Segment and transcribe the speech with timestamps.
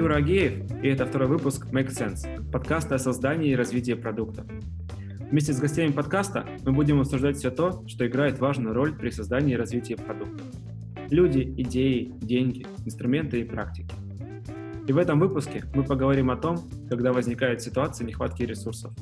[0.00, 4.46] Юра Агеев, и это второй выпуск Make Sense, подкаста о создании и развитии продуктов.
[5.30, 9.52] Вместе с гостями подкаста мы будем обсуждать все то, что играет важную роль при создании
[9.52, 10.46] и развитии продуктов.
[11.10, 13.94] Люди, идеи, деньги, инструменты и практики.
[14.88, 16.56] И в этом выпуске мы поговорим о том,
[16.88, 18.94] когда возникает ситуация нехватки ресурсов,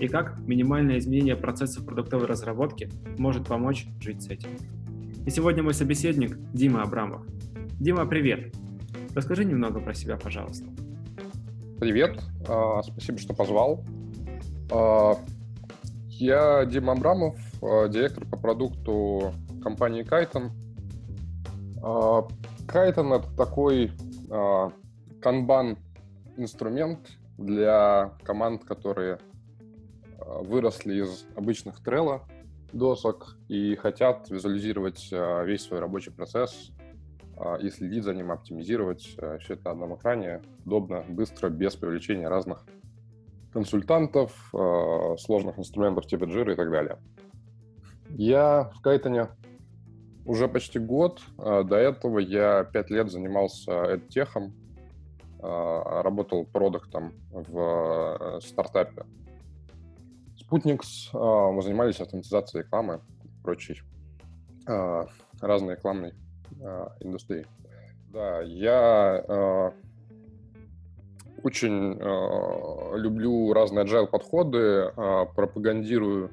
[0.00, 2.88] и как минимальное изменение процессов продуктовой разработки
[3.18, 4.48] может помочь жить с этим.
[5.26, 7.26] И сегодня мой собеседник Дима Абрамов.
[7.78, 8.54] Дима, привет!
[9.16, 10.66] Расскажи немного про себя, пожалуйста.
[11.80, 13.82] Привет, а, спасибо, что позвал.
[14.70, 15.14] А,
[16.08, 20.50] я Дима Абрамов, а, директор по продукту компании Кайтон.
[22.68, 23.90] Кайтон— это такой
[25.22, 29.18] канбан-инструмент для команд, которые
[30.18, 32.20] выросли из обычных Trello
[32.74, 36.70] досок и хотят визуализировать весь свой рабочий процесс
[37.60, 42.28] и следить за ним, оптимизировать э, все это на одном экране удобно, быстро, без привлечения
[42.28, 42.64] разных
[43.52, 46.98] консультантов, э, сложных инструментов типа Jira и так далее.
[48.08, 49.28] Я в Кайтоне
[50.24, 51.22] уже почти год.
[51.38, 54.52] А, до этого я пять лет занимался EdTech,
[55.40, 59.04] а, работал продуктом в э, стартапе
[60.38, 61.10] Sputniks.
[61.52, 63.80] Мы занимались автоматизацией рекламы и прочей
[65.40, 66.14] разной рекламной
[67.00, 67.46] индустрии.
[68.12, 69.70] Да, я э,
[71.42, 76.30] очень э, люблю разные agile подходы, э, пропагандирую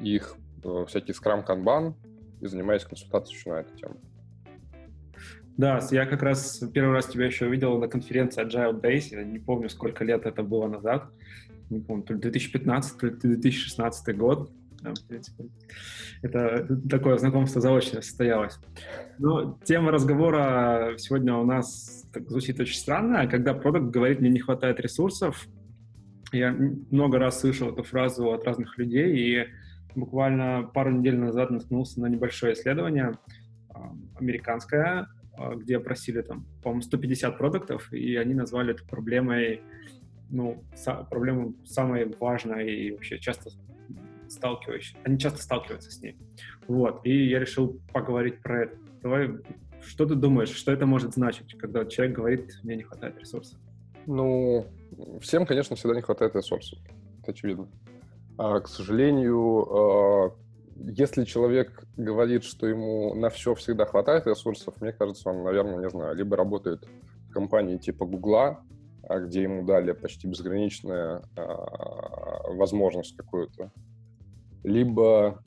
[0.00, 1.94] их э, всякий скрам канбан
[2.40, 3.96] и занимаюсь консультацией на эту тему.
[5.56, 9.38] Да, я как раз первый раз тебя еще увидел на конференции Agile Days, я не
[9.38, 11.10] помню, сколько лет это было назад,
[11.68, 14.50] не помню, то ли 2015, то ли 2016 год,
[14.82, 15.44] в принципе.
[16.22, 18.58] Это такое знакомство заочно состоялось.
[19.18, 23.26] Но тема разговора сегодня у нас так, звучит очень странно.
[23.26, 25.46] Когда продукт говорит, мне не хватает ресурсов,
[26.32, 26.52] я
[26.90, 29.46] много раз слышал эту фразу от разных людей, и
[29.94, 33.14] буквально пару недель назад наткнулся на небольшое исследование
[34.16, 39.62] американское, а, где опросили там, по-моему, 150 продуктов, и они назвали это проблемой,
[40.28, 40.62] ну,
[41.08, 43.50] проблему самой важной и вообще часто
[44.30, 46.16] сталкивающиеся, они часто сталкиваются с ней.
[46.68, 48.76] Вот, и я решил поговорить про это.
[49.02, 49.30] Давай,
[49.82, 53.58] что ты думаешь, что это может значить, когда человек говорит, мне не хватает ресурсов?
[54.06, 54.66] Ну,
[55.20, 56.78] всем, конечно, всегда не хватает ресурсов,
[57.22, 57.68] это очевидно.
[58.38, 60.36] А, к сожалению, а,
[60.76, 65.90] если человек говорит, что ему на все всегда хватает ресурсов, мне кажется, он, наверное, не
[65.90, 66.88] знаю, либо работает
[67.28, 68.62] в компании типа Гугла,
[69.08, 73.70] где ему дали почти безграничную а, возможность какую-то
[74.62, 75.42] либо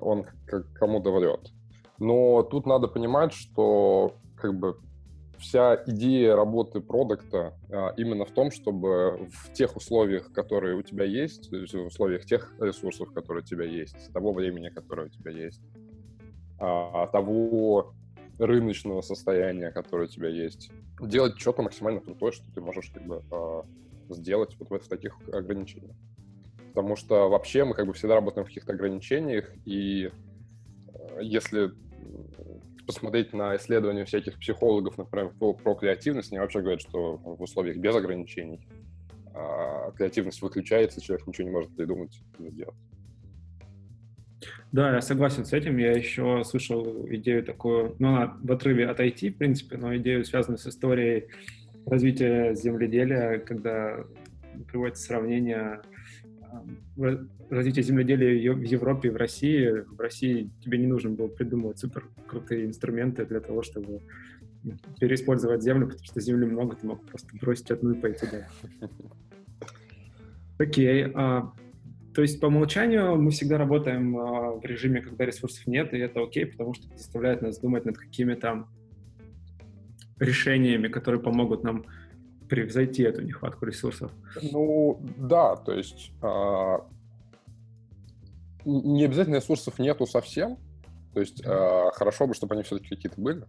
[0.00, 0.26] он
[0.74, 1.50] кому-то врет.
[1.98, 4.76] Но тут надо понимать, что как бы
[5.38, 11.04] вся идея работы продукта а, именно в том, чтобы в тех условиях, которые у тебя
[11.04, 15.10] есть, то есть в условиях тех ресурсов, которые у тебя есть, того времени, которое у
[15.10, 15.60] тебя есть,
[16.58, 17.92] а, того
[18.38, 23.22] рыночного состояния, которое у тебя есть, делать что-то максимально крутое, что ты можешь как бы
[23.30, 23.62] а,
[24.10, 25.96] сделать вот в таких ограничениях
[26.72, 30.10] потому что вообще мы как бы всегда работаем в каких-то ограничениях, и
[30.88, 31.72] э, если
[32.86, 37.76] посмотреть на исследования всяких психологов, например, про, про креативность, они вообще говорят, что в условиях
[37.76, 38.60] без ограничений
[39.34, 42.76] а, креативность выключается, человек ничего не может придумать или сделать.
[44.72, 45.76] Да, я согласен с этим.
[45.76, 50.24] Я еще слышал идею такую, ну, она в отрыве от IT, в принципе, но идею,
[50.24, 51.28] связанную с историей
[51.86, 54.04] развития земледелия, когда
[54.68, 55.82] приводится сравнение
[57.50, 59.84] развитие земледелия в Европе и в России.
[59.88, 64.00] В России тебе не нужно было придумывать супер крутые инструменты для того, чтобы
[65.00, 68.90] переиспользовать землю, потому что земли много, ты мог просто бросить одну и пойти дальше.
[70.58, 71.10] Окей.
[71.14, 71.52] А,
[72.14, 76.22] то есть по умолчанию мы всегда работаем а, в режиме, когда ресурсов нет, и это
[76.22, 78.68] окей, потому что это заставляет нас думать над какими-то
[80.20, 81.84] решениями, которые помогут нам
[82.52, 84.12] превзойти эту нехватку ресурсов?
[84.42, 86.78] Ну, да, то есть э,
[88.66, 90.58] не обязательно ресурсов нету совсем,
[91.14, 93.46] то есть э, хорошо бы, чтобы они все-таки какие-то были,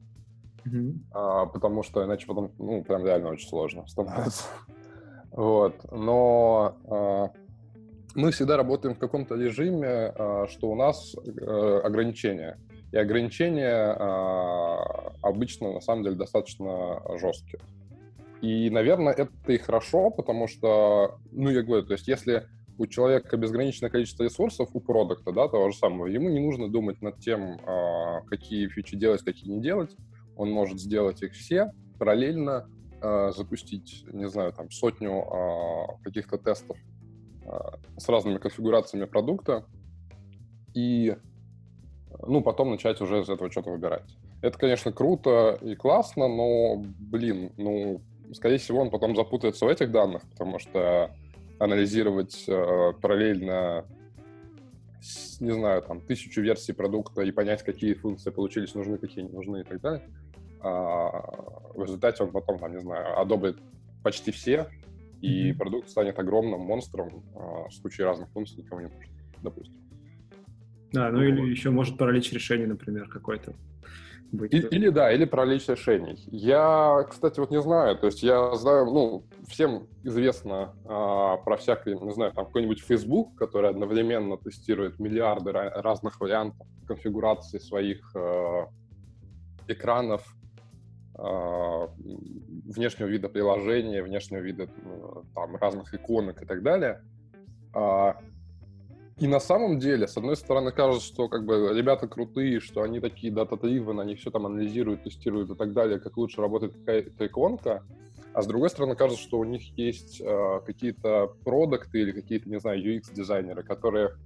[0.64, 1.00] mm-hmm.
[1.12, 4.46] э, потому что иначе потом, ну, прям реально очень сложно становится.
[5.32, 6.78] вот, но
[7.36, 7.40] э,
[8.16, 12.58] мы всегда работаем в каком-то режиме, э, что у нас э, ограничения.
[12.94, 17.60] И ограничения э, обычно, на самом деле, достаточно жесткие.
[18.44, 22.45] И, наверное, это и хорошо, потому что, ну, я говорю, то есть если
[22.78, 27.01] у человека безграничное количество ресурсов у продукта, да, того же самого, ему не нужно думать
[27.01, 29.95] над тем, а, какие фичи делать, какие не делать.
[30.36, 32.68] Он может сделать их все параллельно
[33.01, 36.75] э, запустить, не знаю, там сотню э, каких-то тестов
[37.98, 39.66] с разными конфигурациями продукта
[40.74, 41.16] и,
[42.28, 44.18] ну, потом начать уже из этого что-то выбирать.
[44.42, 48.01] Это, конечно, круто и классно, но, блин, ну,
[48.31, 51.16] скорее всего, он потом запутается в этих данных, потому что
[51.60, 53.86] анализировать э, параллельно,
[55.40, 59.62] не знаю, там, тысячу версий продукта и понять, какие функции получились нужны, какие не нужны
[59.62, 60.04] и так далее.
[60.62, 61.10] А
[61.74, 63.58] в результате он потом, там, не знаю, одобрит
[64.02, 64.68] почти все,
[65.22, 65.58] и mm-hmm.
[65.58, 69.12] продукт станет огромным монстром а, с кучей разных функций, никому не нужен,
[69.42, 69.74] допустим.
[70.92, 73.54] Да, ну, ну или еще может паралич решений, например, какой-то
[74.33, 74.53] быть.
[74.53, 76.18] И, или да, или паралич решений.
[76.31, 82.00] Я, кстати, вот не знаю, то есть я знаю, ну, всем известно а, про всякие,
[82.00, 88.68] не знаю, там какой-нибудь Facebook, который одновременно тестирует миллиарды разных вариантов конфигурации своих а,
[89.68, 90.35] экранов,
[91.15, 91.89] а,
[92.65, 94.68] внешнего вида приложения, внешнего вида
[95.35, 97.01] там разных иконок и так далее.
[97.74, 98.18] А,
[99.24, 103.00] и на самом деле, с одной стороны, кажется, что как бы ребята крутые, что они
[103.00, 107.86] такие дата-дривен, они все там анализируют, тестируют и так далее, как лучше работает какая-то иконка.
[108.34, 112.60] А с другой стороны, кажется, что у них есть э, какие-то продукты или какие-то, не
[112.60, 114.18] знаю, UX-дизайнеры, которые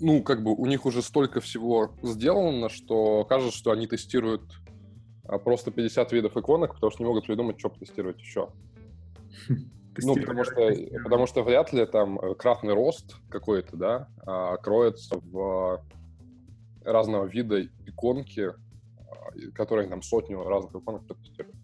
[0.00, 4.54] ну, как бы у них уже столько всего сделано, что кажется, что они тестируют
[5.24, 8.48] а, просто 50 видов иконок, потому что не могут придумать, что потестировать еще.
[10.02, 10.70] Ну, потому что,
[11.04, 15.82] потому что вряд ли там э, кратный рост какой-то, да, а, кроется в
[16.84, 21.56] разного вида иконки, а, которые там сотню разных иконок протестируют.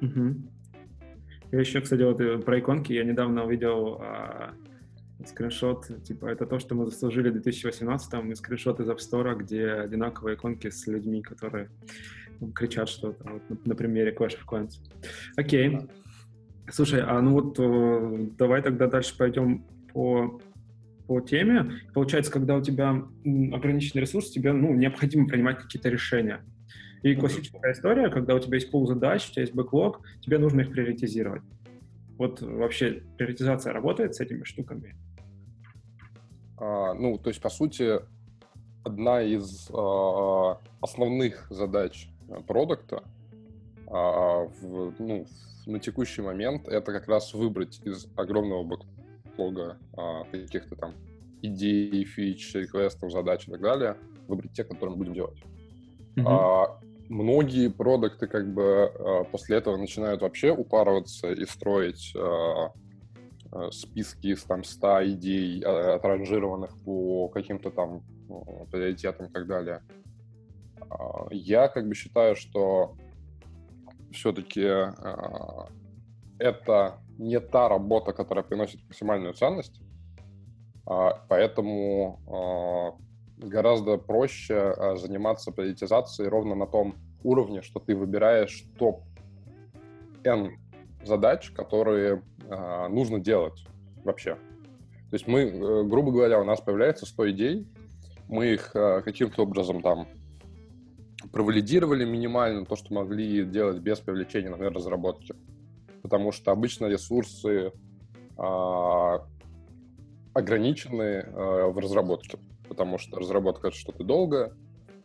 [0.00, 0.34] Угу.
[1.52, 4.54] Я еще, кстати, вот э, про иконки я недавно увидел а,
[5.26, 9.68] скриншот, типа, это то, что мы заслужили в 2018-м, и скриншот из App Store, где
[9.70, 11.70] одинаковые иконки с людьми, которые
[12.54, 14.72] кричат что-то, вот, на, на примере Clash of Clans.
[15.36, 15.78] Окей.
[16.72, 20.40] Слушай, а ну вот э, давай тогда дальше пойдем по,
[21.06, 21.70] по теме.
[21.92, 23.04] Получается, когда у тебя
[23.52, 26.42] ограниченный ресурс, тебе ну, необходимо принимать какие-то решения.
[27.02, 30.62] И классическая история, когда у тебя есть пол задач, у тебя есть бэклог, тебе нужно
[30.62, 31.42] их приоритизировать.
[32.16, 34.96] Вот вообще приоритизация работает с этими штуками?
[36.56, 38.00] А, ну, то есть, по сути,
[38.82, 43.02] одна из а, основных задач э, продукта
[43.88, 45.26] а, в, ну,
[45.66, 50.94] на текущий момент это как раз выбрать из огромного бэклога а, каких-то там
[51.42, 53.96] идей, фич, реквестов, задач и так далее,
[54.28, 55.42] выбрать те, которые мы будем делать.
[56.16, 56.24] Mm-hmm.
[56.26, 62.72] А, многие продукты как бы а, после этого начинают вообще упарываться и строить а,
[63.50, 69.46] а, списки из там 100 идей, а, отранжированных по каким-то там ну, приоритетам и так
[69.46, 69.82] далее.
[70.90, 72.96] А, я как бы считаю, что
[74.12, 74.92] все-таки э,
[76.38, 79.80] это не та работа, которая приносит максимальную ценность,
[80.88, 82.98] э, поэтому
[83.40, 89.02] э, гораздо проще э, заниматься приоритизацией ровно на том уровне, что ты выбираешь топ
[90.24, 90.58] N
[91.04, 93.64] задач, которые э, нужно делать
[94.04, 94.34] вообще.
[94.34, 97.68] То есть мы, э, грубо говоря, у нас появляется 100 идей,
[98.28, 100.08] мы их э, каким-то образом там
[101.30, 105.34] провалидировали минимально то, что могли делать без привлечения, например, разработки.
[106.02, 107.72] Потому что обычно ресурсы
[108.36, 109.24] а,
[110.34, 112.38] ограничены а, в разработке.
[112.68, 114.52] Потому что разработка— это что-то долгое,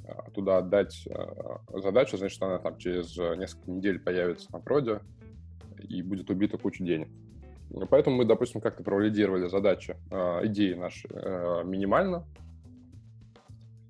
[0.08, 5.02] а, туда отдать а, задачу, значит, она там через несколько недель появится на проде
[5.90, 7.10] и будет убита куча денег.
[7.90, 11.08] Поэтому мы, допустим, как-то провалидировали задачи, а, идеи наши
[11.66, 12.26] минимально,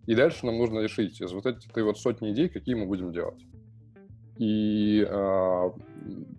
[0.07, 3.45] и дальше нам нужно решить из вот этой вот сотни идей, какие мы будем делать.
[4.37, 5.69] И э,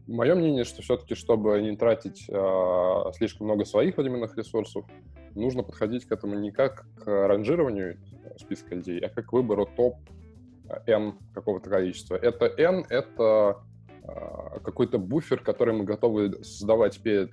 [0.07, 4.87] мое мнение, что все-таки, чтобы не тратить э, слишком много своих временных ресурсов,
[5.35, 7.99] нужно подходить к этому не как к ранжированию
[8.39, 9.97] списка идей, а как к выбору топ
[10.87, 12.17] N какого-то количества.
[12.17, 13.59] Это N— это
[14.03, 17.33] э, какой-то буфер, который мы готовы создавать перед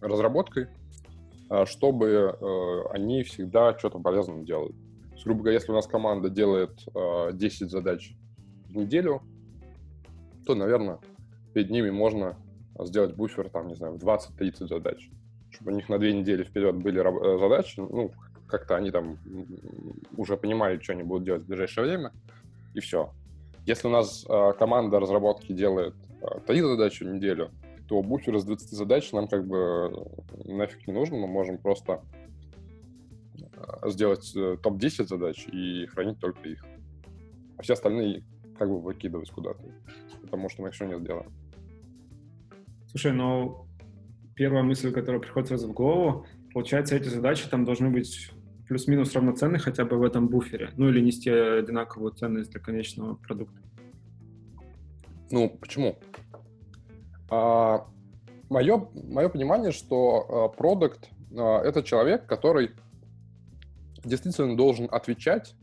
[0.00, 0.68] разработкой,
[1.64, 4.74] чтобы э, они всегда что-то полезное делали
[5.24, 8.14] грубо говоря, если у нас команда делает э, 10 задач
[8.68, 9.22] в неделю,
[10.44, 10.98] то, наверное,
[11.54, 12.36] перед ними можно
[12.80, 15.10] сделать буфер, там, не знаю, в 20-30 задач,
[15.50, 18.12] чтобы у них на две недели вперед были э, задачи, ну,
[18.46, 19.18] как-то они там
[20.16, 22.12] уже понимали, что они будут делать в ближайшее время,
[22.74, 23.12] и все.
[23.64, 27.50] Если у нас э, команда разработки делает э, 3 задачи в неделю,
[27.88, 30.06] то буфер из 20 задач нам как бы
[30.44, 32.02] нафиг не нужен, мы можем просто
[33.86, 36.64] сделать э, топ-10 задач и хранить только их.
[37.58, 38.24] А все остальные
[38.58, 39.62] как бы выкидывать куда-то,
[40.22, 41.32] потому что мы все не сделаем.
[42.88, 43.66] Слушай, ну,
[44.34, 48.30] первая мысль, которая приходит сразу в голову, получается, эти задачи там должны быть
[48.68, 53.60] плюс-минус равноценны хотя бы в этом буфере, ну или нести одинаковую ценность для конечного продукта.
[55.30, 55.98] Ну, почему?
[57.30, 57.86] А,
[58.48, 62.70] мое, мое понимание, что а, продукт а, это человек, который
[64.06, 65.54] действительно должен отвечать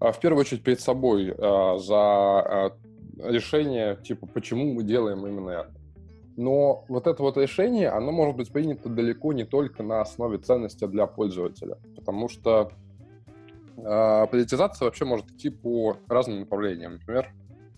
[0.00, 2.76] а, в первую очередь перед собой а, за а,
[3.18, 5.72] решение, типа, почему мы делаем именно это.
[6.36, 10.86] Но вот это вот решение, оно может быть принято далеко не только на основе ценности
[10.86, 12.72] для пользователя, потому что
[13.78, 16.94] э, политизация вообще может идти по разным направлениям.
[16.94, 17.32] Например,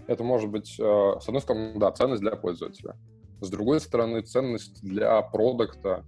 [0.08, 0.82] это может быть, э,
[1.20, 2.96] с одной стороны, да, ценность для пользователя,
[3.40, 6.04] с другой стороны, ценность для продукта,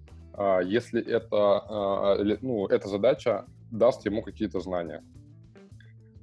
[0.65, 5.05] если это, э, ну, эта задача даст ему какие-то знания.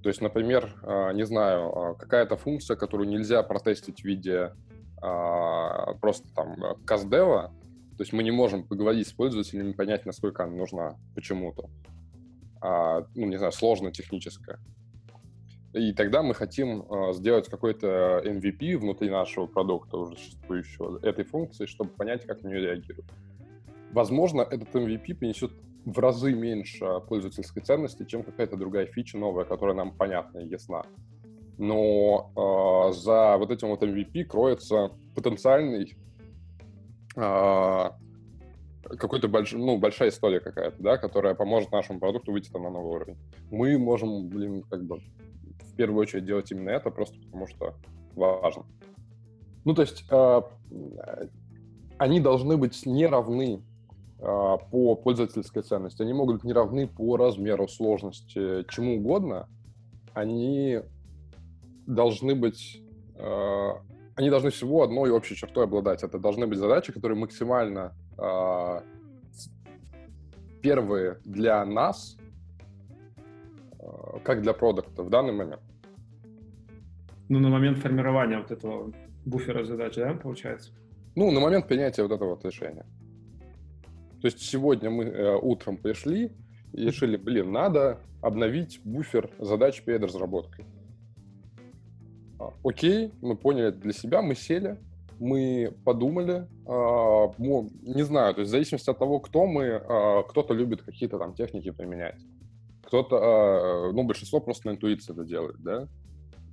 [0.04, 0.74] То есть, например,
[1.14, 4.54] не знаю, какая-то функция, которую нельзя протестить в виде
[5.02, 6.56] а, просто там
[6.86, 7.52] каздева,
[7.98, 11.70] то есть мы не можем поговорить с пользователями понять, насколько она нужна почему-то.
[12.62, 14.60] А, ну, не знаю, сложно техническая.
[15.74, 21.66] И тогда мы хотим а, сделать какой-то MVP внутри нашего продукта, уже существующего, этой функции,
[21.66, 23.08] чтобы понять, как на нее реагируют.
[23.98, 25.52] Возможно, этот MVP принесет
[25.84, 30.84] в разы меньше пользовательской ценности, чем какая-то другая фича новая, которая нам понятна и ясна
[31.58, 35.98] но э, за вот этим вот MVP кроется потенциальный
[37.16, 37.90] э,
[38.84, 42.98] какой-то больш, ну, большая история какая-то, да, которая поможет нашему продукту выйти там на новый
[42.98, 43.18] уровень.
[43.50, 47.74] Мы можем, блин, как бы в первую очередь делать именно это, просто потому что
[48.16, 48.64] важно.
[49.66, 50.42] Ну, то есть э,
[51.98, 53.64] они должны быть не равны
[54.20, 59.48] по пользовательской ценности, они могут быть не равны по размеру, сложности, чему угодно.
[60.14, 60.80] Они
[61.86, 62.82] должны быть...
[63.16, 63.74] Э,
[64.16, 66.04] они должны всего одной общей чертой обладать.
[66.04, 68.82] Это должны быть задачи, которые максимально э,
[70.64, 72.18] первые для нас,
[73.80, 73.86] э,
[74.24, 75.62] как для продукта в данный момент.
[77.30, 78.92] Ну, на момент формирования вот этого
[79.26, 80.72] буфера задач, да, получается?
[81.16, 82.86] Ну, на момент принятия вот этого вот решения.
[84.22, 86.32] То есть сегодня мы э, утром пришли
[86.74, 90.66] и решили, блин, надо обновить буфер задач перед разработкой.
[92.40, 94.80] А, окей, мы поняли для себя, мы сели,
[95.20, 97.34] мы подумали, э,
[97.82, 101.34] не знаю, то есть в зависимости от того, кто мы, э, кто-то любит какие-то там
[101.34, 102.20] техники применять,
[102.84, 105.88] кто-то, э, ну, большинство просто на интуиции это делает, да,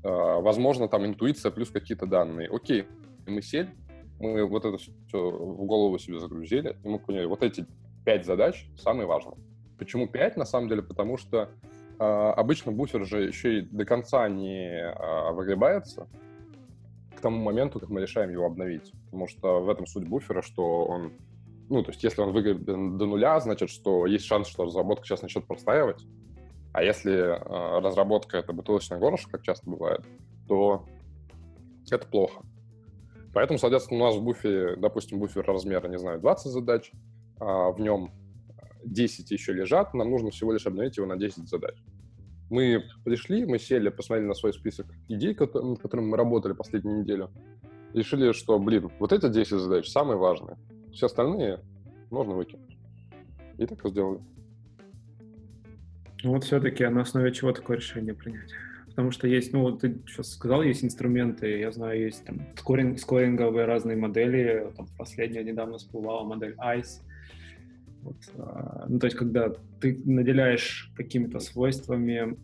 [0.02, 2.50] возможно, там интуиция плюс какие-то данные.
[2.52, 2.84] Окей,
[3.26, 3.70] мы сели,
[4.18, 7.66] мы вот это все в голову себе загрузили, и мы поняли, вот эти
[8.04, 9.36] пять задач самые важные.
[9.78, 10.82] Почему пять, на самом деле?
[10.82, 11.50] Потому что
[11.98, 16.08] а, обычно буфер же еще и до конца не а, выгребается
[17.16, 18.92] к тому моменту, как мы решаем его обновить.
[19.06, 21.12] Потому что в этом суть буфера, что он...
[21.68, 25.22] Ну, то есть если он выгребен до нуля, значит, что есть шанс, что разработка сейчас
[25.22, 26.04] начнет простаивать.
[26.72, 30.04] А если э, разработка— это бутылочное горлышко, как часто бывает,
[30.46, 30.84] то
[31.90, 32.42] это плохо.
[33.34, 36.92] Поэтому, соответственно, у нас в буфере, допустим, буфер размера, не знаю, 20 задач,
[37.40, 38.12] а в нем
[38.84, 41.74] 10 еще лежат, нам нужно всего лишь обновить его на 10 задач.
[42.48, 47.30] Мы пришли, мы сели, посмотрели на свой список идей, над которыми мы работали последнюю неделю,
[47.92, 50.56] решили, что, блин, вот эти 10 задач самые важные,
[50.92, 51.60] все остальные
[52.10, 52.78] можно выкинуть.
[53.58, 54.20] И так и сделали.
[56.22, 58.50] Ну вот все-таки на основе чего такое решение принять?
[58.94, 63.00] Потому что есть, ну, вот ты сейчас сказал, есть инструменты, я знаю, есть там скоринг,
[63.00, 67.00] скоринговые разные модели, там последняя недавно всплывала модель ICE,
[68.04, 72.36] вот, а, ну, то есть, когда ты наделяешь какими-то свойствами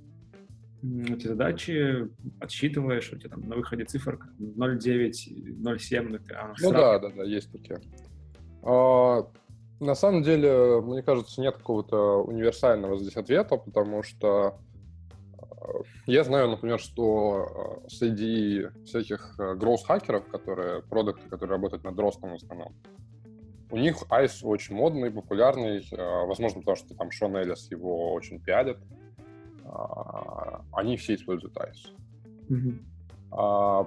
[0.82, 2.08] эти задачи,
[2.40, 7.10] отсчитываешь, у тебя там на выходе цифр 0,9, 0,7, ну, ты, а, ну да, да,
[7.10, 7.80] да, есть такие.
[8.62, 9.30] А,
[9.80, 14.58] на самом деле, мне кажется, нет какого-то универсального здесь ответа, потому что
[16.06, 22.34] я знаю, например, что а, среди всяких гроус-хакеров, которые, продукты, которые работают над ростом в
[22.34, 22.74] основном,
[23.70, 28.40] у них Айс очень модный, популярный, а, возможно, потому что там Шон Эллис его очень
[28.40, 28.78] пиарит.
[29.64, 31.92] А, они все используют Айс.
[32.48, 33.86] Mm-hmm.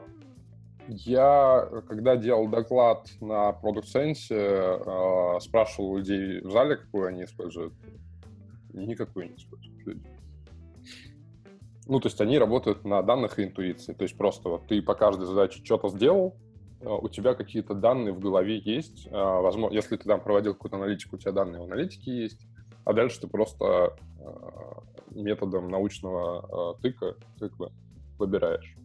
[0.88, 7.74] Я, когда делал доклад на Product Sense, спрашивал людей в зале, какую они используют.
[8.74, 10.13] Никакую не используют люди.
[11.88, 13.94] Ну, то есть они работают на данных и интуиции.
[13.94, 16.36] То есть просто вот ты по каждой задаче что-то сделал,
[16.82, 19.08] а, у тебя какие-то данные в голове есть.
[19.12, 22.40] А, возможно, если ты там проводил какую-то аналитику, у тебя данные в аналитике есть,
[22.86, 27.72] а дальше ты просто а, методом научного тыка, тыквы
[28.18, 28.76] выбираешь.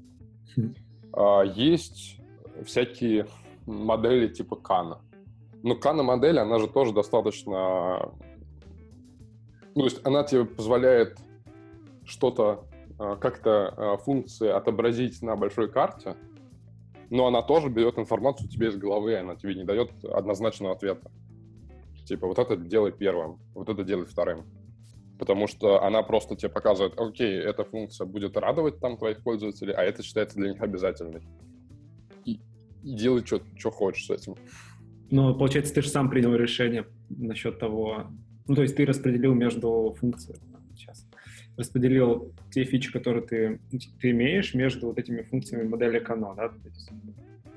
[1.12, 2.20] А, есть
[2.64, 3.26] всякие
[3.66, 5.00] модели типа Кана.
[5.62, 8.12] Но Кана модель, она же тоже достаточно...
[9.74, 11.18] Ну, то есть она тебе позволяет
[12.04, 12.67] что-то,
[12.98, 16.16] как-то а, функции отобразить на большой карте,
[17.10, 21.10] но она тоже берет информацию тебе из головы, она тебе не дает однозначного ответа.
[22.04, 24.46] Типа, вот это делай первым, вот это делай вторым.
[25.18, 29.82] Потому что она просто тебе показывает, окей, эта функция будет радовать там твоих пользователей, а
[29.82, 31.22] это считается для них обязательной.
[32.24, 32.40] И,
[32.82, 34.36] и делай, что хочешь с этим.
[35.10, 38.06] Ну, получается, ты же сам принял решение насчет того...
[38.46, 40.57] Ну, то есть ты распределил между функциями
[41.58, 43.60] распределил те фичи, которые ты,
[44.00, 46.52] ты имеешь, между вот этими функциями модели Kano, да?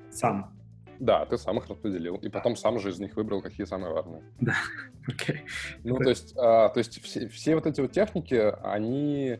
[0.10, 0.58] Сам.
[1.00, 4.24] Да, ты сам их распределил, и потом сам же из них выбрал, какие самые важные.
[4.40, 4.56] Да,
[5.08, 5.36] окей.
[5.36, 5.40] Okay.
[5.84, 9.40] Ну, то есть, а, то есть все, все вот эти вот техники, они,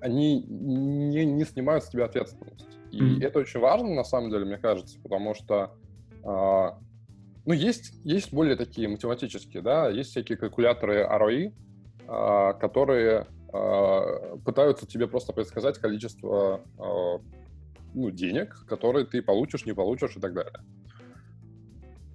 [0.00, 2.68] они не, не снимают с тебя ответственность.
[2.90, 3.24] И mm-hmm.
[3.24, 5.76] это очень важно, на самом деле, мне кажется, потому что
[6.24, 6.78] а,
[7.44, 11.52] ну, есть, есть более такие математические, да, есть всякие калькуляторы ROI,
[12.06, 17.20] которые а, пытаются тебе просто предсказать количество а,
[17.94, 20.60] ну, денег, которые ты получишь, не получишь и так далее.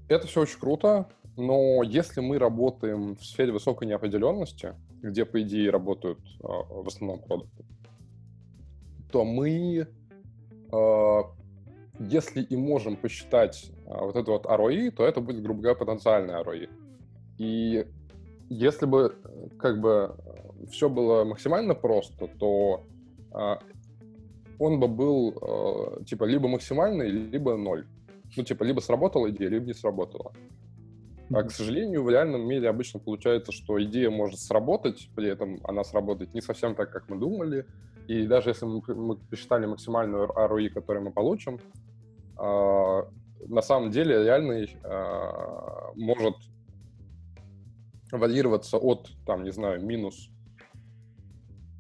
[0.09, 5.69] Это все очень круто, но если мы работаем в сфере высокой неопределенности, где, по идее,
[5.69, 7.65] работают в основном продукты,
[9.11, 9.87] то мы,
[11.99, 16.69] если и можем посчитать вот это вот ROI, то это будет, грубо говоря, потенциальный ROI.
[17.37, 17.85] И
[18.49, 19.15] если бы
[19.59, 20.15] как бы
[20.71, 22.85] все было максимально просто, то
[23.31, 23.59] а,
[24.59, 27.85] он бы был а, типа либо максимальный, либо ноль.
[28.35, 30.33] Ну, типа, либо сработала идея, либо не сработала.
[31.33, 35.83] А, к сожалению, в реальном мире обычно получается, что идея может сработать, при этом она
[35.83, 37.65] сработает не совсем так, как мы думали.
[38.07, 41.59] И даже если мы, мы посчитали максимальную ROI, которую мы получим,
[42.39, 43.03] э,
[43.47, 46.35] на самом деле реальный э, может
[48.11, 50.29] варьироваться от, там, не знаю, минус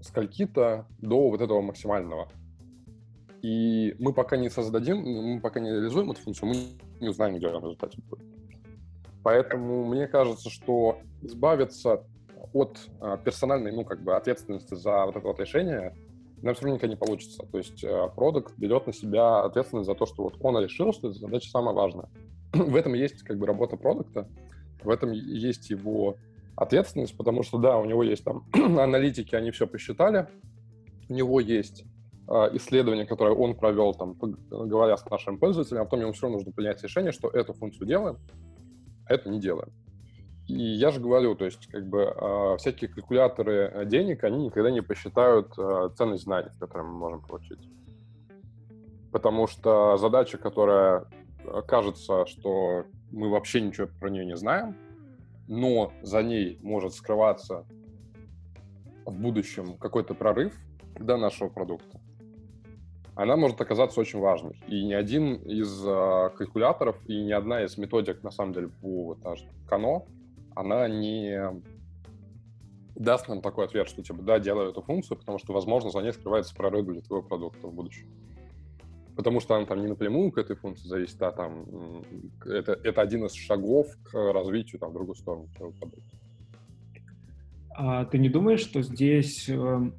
[0.01, 2.29] скольки-то до вот этого максимального.
[3.41, 6.55] И мы пока не создадим, мы пока не реализуем эту функцию, мы
[6.99, 8.25] не узнаем, где она в результате будет.
[9.23, 12.03] Поэтому мне кажется, что избавиться
[12.53, 15.95] от а, персональной, ну, как бы, ответственности за вот это вот решение
[16.41, 17.43] нам все равно никогда не получится.
[17.51, 21.09] То есть а, продукт берет на себя ответственность за то, что вот он решил, что
[21.09, 22.09] эта задача самая важная.
[22.53, 24.27] в этом есть, как бы, работа продукта,
[24.83, 26.17] в этом есть его
[26.57, 30.27] ответственность, потому что, да, у него есть там аналитики, они все посчитали,
[31.07, 31.85] у него есть
[32.27, 34.15] э, исследование, которое он провел, там,
[34.49, 37.87] говоря с нашим пользователем, а потом ему все равно нужно принять решение, что эту функцию
[37.87, 38.17] делаем,
[39.05, 39.69] а эту не делаем.
[40.47, 44.81] И я же говорю, то есть, как бы, э, всякие калькуляторы денег, они никогда не
[44.81, 45.53] посчитают
[45.95, 47.59] ценность знаний, которые мы можем получить.
[49.11, 51.05] Потому что задача, которая
[51.67, 54.75] кажется, что мы вообще ничего про нее не знаем,
[55.47, 57.65] но за ней может скрываться
[59.05, 60.53] в будущем какой-то прорыв
[60.99, 61.99] до нашего продукта,
[63.15, 64.61] она может оказаться очень важной.
[64.67, 69.15] И ни один из э, калькуляторов и ни одна из методик, на самом деле, по
[69.15, 69.19] вот,
[69.67, 70.05] Кано,
[70.55, 71.61] она не
[72.95, 76.11] даст нам такой ответ, что типа, да, делаю эту функцию, потому что, возможно, за ней
[76.11, 78.07] скрывается прорыв для твоего продукта в будущем
[79.17, 81.65] потому что она там не напрямую к этой функции зависит, а там
[82.45, 85.49] это, это один из шагов к развитию там, в другую сторону
[87.71, 89.91] А ты не думаешь, что здесь э,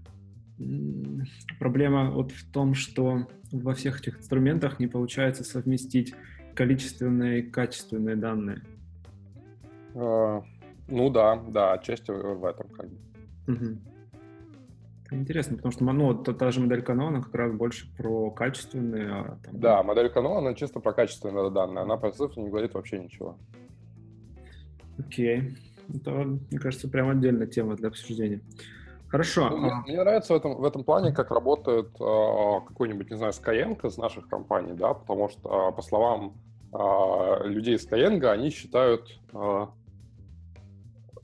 [1.59, 6.14] проблема вот в том, что во всех этих инструментах не получается совместить
[6.54, 8.62] количественные и качественные данные?
[9.94, 10.40] Э,
[10.87, 12.96] ну да, да, отчасти в этом как бы.
[13.48, 13.78] Угу.
[15.10, 19.10] Интересно, потому что ну, та, та же модель Kano, она как раз больше про качественные.
[19.10, 19.58] А, там...
[19.58, 23.38] Да, модель Kano, она чисто про качественные данные, она про цифры не говорит вообще ничего.
[24.98, 25.56] Окей.
[25.94, 28.42] Это, мне кажется, прям отдельная тема для обсуждения.
[29.08, 29.48] Хорошо.
[29.48, 29.80] Ну, а...
[29.82, 33.96] Мне нравится в этом, в этом плане, как работает э, какой-нибудь, не знаю, Skyeng из
[33.96, 36.34] наших компаний, да, потому что, по словам
[36.74, 39.66] э, людей из Skyeng, они считают э,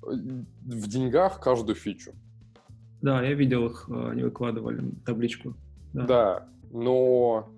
[0.01, 2.13] в деньгах каждую фичу.
[3.05, 5.53] Да, я видел их, э, они выкладывали табличку.
[5.93, 7.51] Да, да но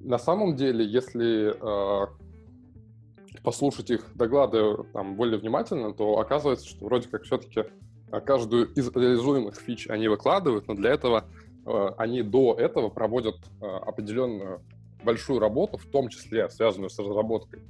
[0.00, 2.06] на самом деле, если э,
[3.44, 7.66] послушать их доклады там, более внимательно, то оказывается, что вроде как все-таки
[8.10, 11.26] э, каждую из реализуемых фич они выкладывают, но для этого
[11.64, 14.62] э, они до этого проводят э, определенную
[15.04, 17.62] большую работу, в том числе связанную с разработкой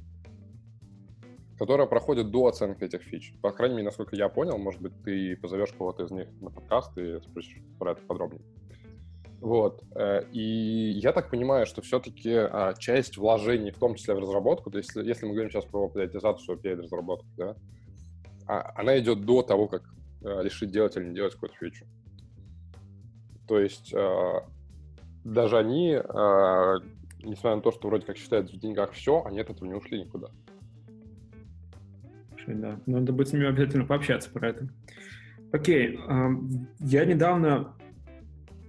[1.57, 3.33] которая проходит до оценки этих фич.
[3.41, 6.95] По крайней мере, насколько я понял, может быть, ты позовешь кого-то из них на подкаст
[6.97, 8.43] и спросишь про это подробнее.
[9.39, 9.83] Вот.
[9.95, 14.71] Э, и я так понимаю, что все-таки а, часть вложений, в том числе в разработку,
[14.71, 17.55] то есть если мы говорим сейчас про автоматизацию перед разработкой, да,
[18.47, 19.83] а, она идет до того, как
[20.23, 21.85] э, решить делать или не делать какую-то фичу.
[23.47, 24.41] То есть э,
[25.23, 25.99] даже они,
[27.23, 29.99] несмотря на то, что вроде как считают в деньгах все, они от этого не ушли
[29.99, 30.29] никуда.
[32.47, 34.69] Да, надо будет с ними обязательно пообщаться про это.
[35.51, 35.99] Окей,
[36.79, 37.75] я недавно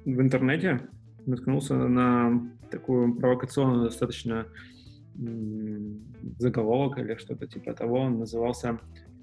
[0.04, 0.80] в интернете
[1.26, 4.46] наткнулся на такую провокационную достаточно
[6.38, 8.00] заголовок или что-то типа того.
[8.00, 8.78] Он назывался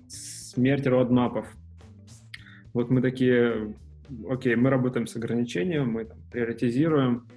[0.07, 1.47] «Смерть родмапов».
[2.73, 3.75] Вот мы такие,
[4.29, 7.27] окей, мы работаем с ограничением, мы там, приоритизируем,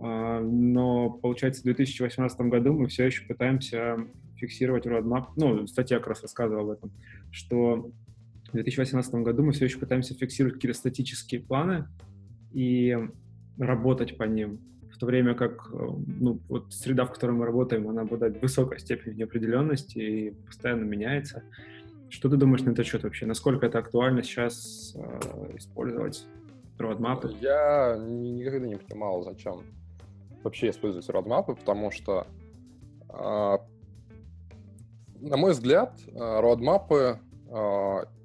[0.00, 4.06] а, но, получается, в 2018 году мы все еще пытаемся
[4.36, 5.28] фиксировать roadmap.
[5.36, 6.92] Ну, статья как раз рассказывала об этом,
[7.30, 7.90] что
[8.48, 11.86] в 2018 году мы все еще пытаемся фиксировать какие-то статические планы,
[12.54, 12.96] и
[13.58, 14.60] работать по ним.
[14.92, 15.88] В то время как э,
[16.20, 21.42] ну, вот среда, в которой мы работаем, она обладает высокой степенью неопределенности и постоянно меняется.
[22.08, 23.26] Что ты думаешь на этот счет вообще?
[23.26, 26.24] Насколько это актуально сейчас э, использовать
[26.78, 27.34] родмапы?
[27.40, 29.62] Я никогда не понимал, зачем
[30.44, 32.28] вообще использовать родмапы, потому что,
[33.08, 33.58] э,
[35.28, 37.54] на мой взгляд, родмапы э,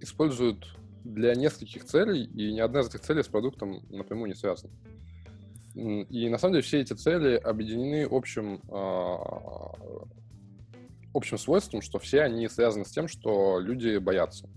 [0.01, 0.67] используют
[1.03, 4.73] для нескольких целей, и ни одна из этих целей с продуктом напрямую не связана.
[5.75, 9.17] И на самом деле все эти цели объединены общим, э,
[11.13, 14.49] общим свойством, что все они связаны с тем, что люди боятся э,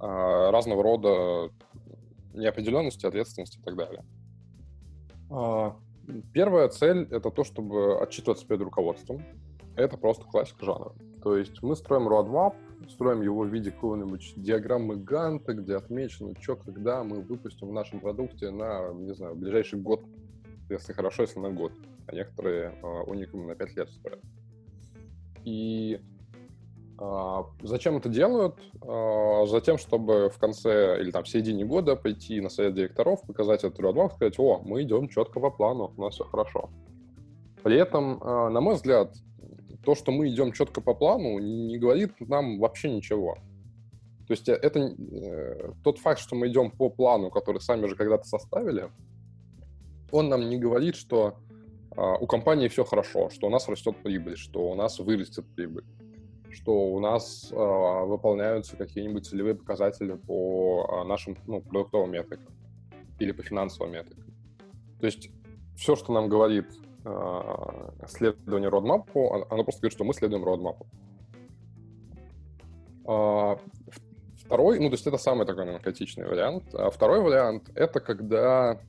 [0.00, 1.50] разного рода
[2.34, 4.04] неопределенности, ответственности и так далее.
[5.30, 5.72] Э,
[6.32, 9.24] первая цель— это то, чтобы отчитываться перед руководством.
[9.80, 10.92] Это просто классика жанра.
[11.22, 12.54] То есть мы строим roadmap,
[12.88, 18.00] строим его в виде какого-нибудь диаграммы Ганта, где отмечено, что, когда мы выпустим в нашем
[18.00, 20.02] продукте на, не знаю, ближайший год,
[20.68, 21.72] если хорошо, если на год,
[22.06, 24.20] а некоторые э, уникумы на 5 лет строят.
[25.44, 26.00] И
[27.00, 28.60] э, зачем это делают?
[28.82, 33.64] Э, затем, чтобы в конце или там в середине года пойти на совет директоров, показать
[33.64, 36.70] этот roadmap, сказать, о, мы идем четко по плану, у нас все хорошо.
[37.62, 39.14] При этом, э, на мой взгляд,
[39.84, 43.38] то, что мы идем четко по плану, не говорит нам вообще ничего.
[44.26, 47.96] То есть э, это э, тот факт, что мы идем по плану, который сами же
[47.96, 48.90] когда-то составили,
[50.12, 51.36] он нам не говорит, что
[51.96, 55.84] э, у компании все хорошо, что у нас растет прибыль, что у нас вырастет прибыль,
[56.50, 62.54] что у нас э, выполняются какие-нибудь целевые показатели по э, нашим ну, продуктовым метрикам
[63.18, 64.34] или по финансовым метрикам.
[65.00, 65.30] То есть
[65.76, 66.66] все, что нам говорит
[68.06, 70.86] следование родмапу, оно просто говорит, что мы следуем родмапу.
[73.10, 73.56] Э,
[74.36, 76.74] второй, ну, то есть это самый такой, наверное, критичный вариант.
[76.74, 78.80] А второй вариант— это когда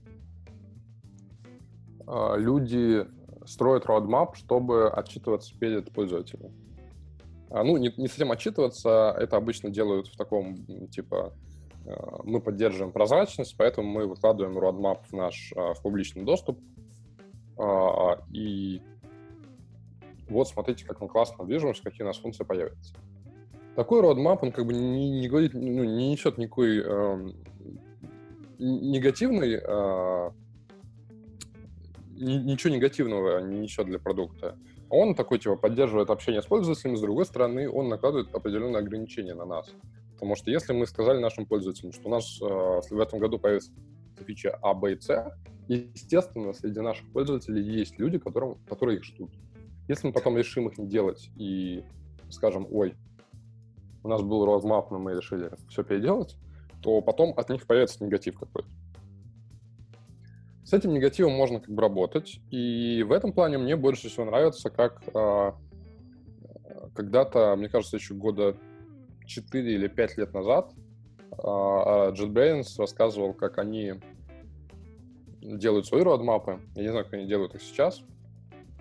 [2.08, 3.08] э, люди
[3.46, 6.54] строят roadmap, чтобы отчитываться перед пользователем.
[7.50, 11.34] А, ну, не, не совсем отчитываться, это обычно делают в таком, типа,
[12.24, 16.81] мы поддерживаем прозрачность, поэтому мы выкладываем roadmap в наш в публичный доступ, а,
[18.32, 18.82] и
[20.32, 22.96] вот смотрите, как мы классно движемся, какие у нас функции появятся.
[23.76, 27.32] Такой roadmap, он как бы не, не говорит, ну, не несет никакой э,
[28.60, 30.32] негативной, э,
[32.16, 34.58] ничего негативного не несет для продукта.
[34.90, 39.46] Он такой, типа, поддерживает общение с пользователями, с другой стороны, он накладывает определенные ограничения на
[39.46, 39.72] нас.
[40.14, 43.72] Потому что если мы сказали нашим пользователям, что у нас э, в этом году появится
[44.22, 45.34] фича А, Б и С,
[45.68, 49.32] естественно, среди наших пользователей есть люди, которым, которые их ждут.
[49.88, 51.84] Если мы потом решим их не делать и
[52.30, 52.96] скажем, ой,
[54.04, 56.36] у нас был roadmap, но мы решили все переделать,
[56.82, 58.70] то потом от них появится негатив какой-то.
[60.64, 64.70] С этим негативом можно как бы работать, и в этом плане мне больше всего нравится,
[64.70, 65.52] как э,
[66.96, 68.56] когда-то, мне кажется, еще года
[69.26, 70.72] 4 или 5 лет назад
[71.32, 73.96] JetBrains рассказывал, как они
[75.42, 76.60] делают свои родмапы.
[76.76, 78.02] Я не знаю, как они делают их сейчас.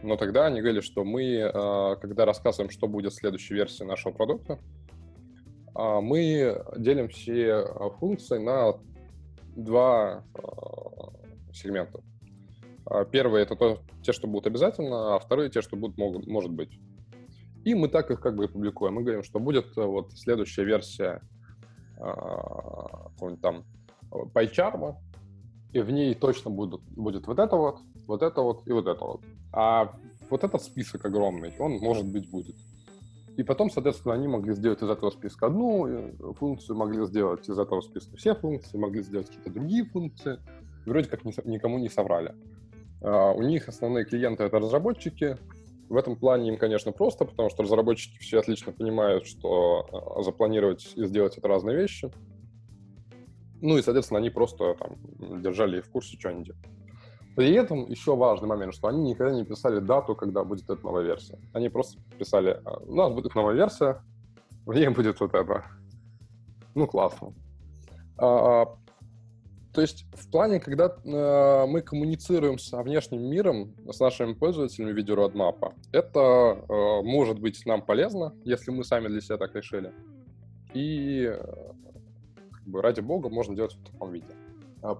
[0.02, 4.58] Но тогда они говорили, что мы, э, когда рассказываем, что будет следующей версии нашего продукта,
[5.74, 7.64] мы делим все
[8.00, 8.74] функции на
[9.56, 10.24] два
[11.52, 12.00] сегмента.
[13.12, 16.70] Первые— это то, те, что будут обязательно, а вторые— те, что будут, могут, может быть.
[17.64, 18.94] И мы так их как бы публикуем.
[18.94, 21.22] Мы говорим, что будет вот следующая версия
[22.00, 23.64] какого-нибудь там
[24.10, 24.96] PyCharm,
[25.72, 29.04] и в ней точно будут, будет вот это вот, вот это вот и вот это
[29.04, 29.20] вот.
[29.52, 29.94] А
[30.28, 32.56] вот этот список огромный, он, может быть, будет.
[33.36, 37.58] И потом, соответственно, они могли сделать из этого списка одну э, функцию, могли сделать из
[37.58, 40.38] этого списка все функции, могли сделать какие-то другие функции.
[40.84, 42.34] вроде как никому не соврали.
[43.00, 45.38] А, у них основные клиенты— это разработчики.
[45.90, 50.92] В этом плане им, конечно, просто, потому что разработчики все отлично понимают, что а, запланировать
[50.94, 52.12] и сделать— это разные вещи.
[53.60, 56.64] Ну и, соответственно, они просто там держали в курсе, что они делают.
[57.34, 61.02] При этом еще важный момент, что они никогда не писали дату, когда будет эта новая
[61.02, 61.40] версия.
[61.52, 64.00] Они просто писали, «А, у нас будет новая версия,
[64.66, 65.64] в ней будет вот это.
[66.76, 67.34] Ну, классно.
[68.16, 68.76] А,
[69.72, 74.96] то есть в плане, когда э, мы коммуницируем со внешним миром, с нашими пользователями в
[74.96, 79.92] виде родмапа, это э, может быть нам полезно, если мы сами для себя так решили.
[80.74, 81.38] И э,
[82.50, 84.34] как бы, ради бога можно делать в таком виде.
[84.82, 84.98] А,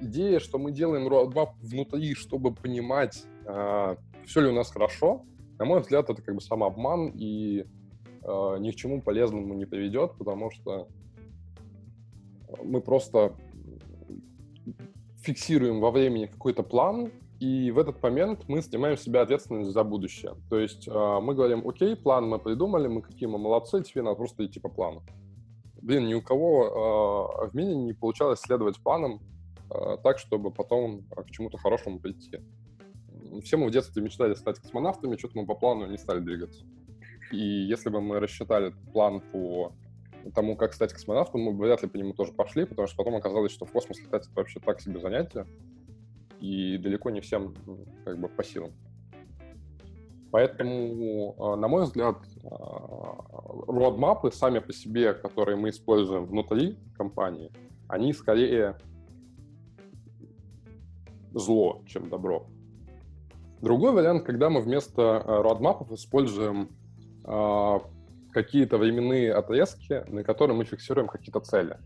[0.00, 3.96] идея, что мы делаем roadmap внутри, чтобы понимать, а,
[4.26, 5.24] все ли у нас хорошо,
[5.58, 7.66] на мой взгляд, это как бы самообман и
[8.22, 10.88] а, ни к чему полезному не приведет, потому что
[12.62, 13.34] мы просто
[15.24, 17.10] фиксируем во времени какой-то план,
[17.40, 20.34] и в этот момент мы снимаем с себя ответственность за будущее.
[20.48, 24.46] То есть мы говорим, окей, план мы придумали, мы какие мы молодцы, теперь надо просто
[24.46, 25.02] идти по плану
[25.84, 29.20] блин, ни у кого э, в мире не получалось следовать планам
[29.70, 32.40] э, так, чтобы потом к чему-то хорошему прийти.
[33.42, 36.64] Все мы в детстве мечтали стать космонавтами, что-то мы по плану не стали двигаться.
[37.32, 39.72] И если бы мы рассчитали план по
[40.32, 43.52] тому, как стать космонавтом, мы вряд ли по нему тоже пошли, потому что потом оказалось,
[43.52, 45.46] что в космос летать— это вообще так себе занятие,
[46.40, 47.54] и далеко не всем
[48.04, 48.72] как бы по силам.
[50.30, 52.16] Поэтому, а, на мой взгляд,
[53.68, 57.52] родмапы сами по себе, которые мы используем внутри компании,
[57.86, 58.76] они скорее
[61.32, 62.46] зло, чем добро.
[63.60, 66.68] Другой вариант, когда мы вместо родмапов используем
[68.34, 71.78] какие-то временные отрезки, на которые мы фиксируем какие-то цели.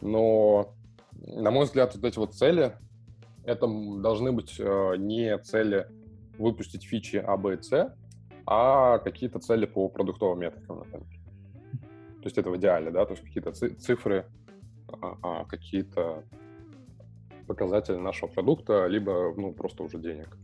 [0.00, 0.74] Но,
[1.12, 2.76] на мой взгляд, вот эти вот цели,
[3.44, 5.86] это должны быть э, не цели
[6.38, 7.94] выпустить фичи А, Б и С,
[8.46, 11.06] а какие-то цели по продуктовым метрикам, например.
[12.22, 14.26] То есть это в идеале, да, то есть какие-то цифры,
[14.88, 16.24] а, а, какие-то
[17.46, 20.36] показатели нашего продукта, либо, ну, просто уже денег.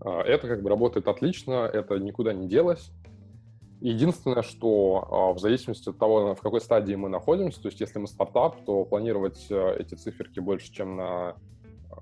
[0.00, 2.92] А, это как бы работает отлично, это никуда не делось.
[3.84, 7.98] Единственное, что а, в зависимости от того, в какой стадии мы находимся, то есть если
[7.98, 11.34] мы стартап, то планировать э, эти циферки больше, чем на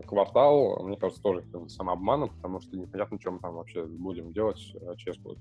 [0.06, 4.94] квартал, мне кажется, тоже самообманом, потому что непонятно, чем мы там вообще будем делать э,
[4.98, 5.38] через год.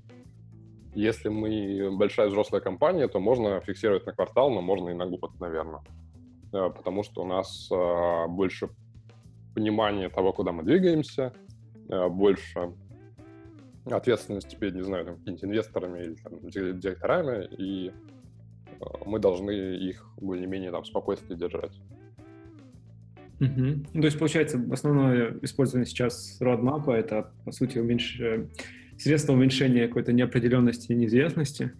[0.96, 5.38] Если мы большая взрослая компания, то можно фиксировать на квартал, но можно и на год,
[5.42, 5.82] наверное.
[6.54, 8.70] Э, потому что у нас э, больше
[9.54, 11.34] понимания того, куда мы двигаемся,
[11.90, 12.72] больше
[13.86, 17.92] ответственности перед, не знаю, там, какими-то инвесторами или там, директорами, и
[19.06, 21.74] мы должны их более-менее там спокойствие держать.
[23.40, 23.86] Угу.
[23.94, 28.22] Ну, то есть, получается, основное использование сейчас roadmap— это, по сути, уменьш...
[28.98, 31.72] средство уменьшения какой-то неопределенности и неизвестности,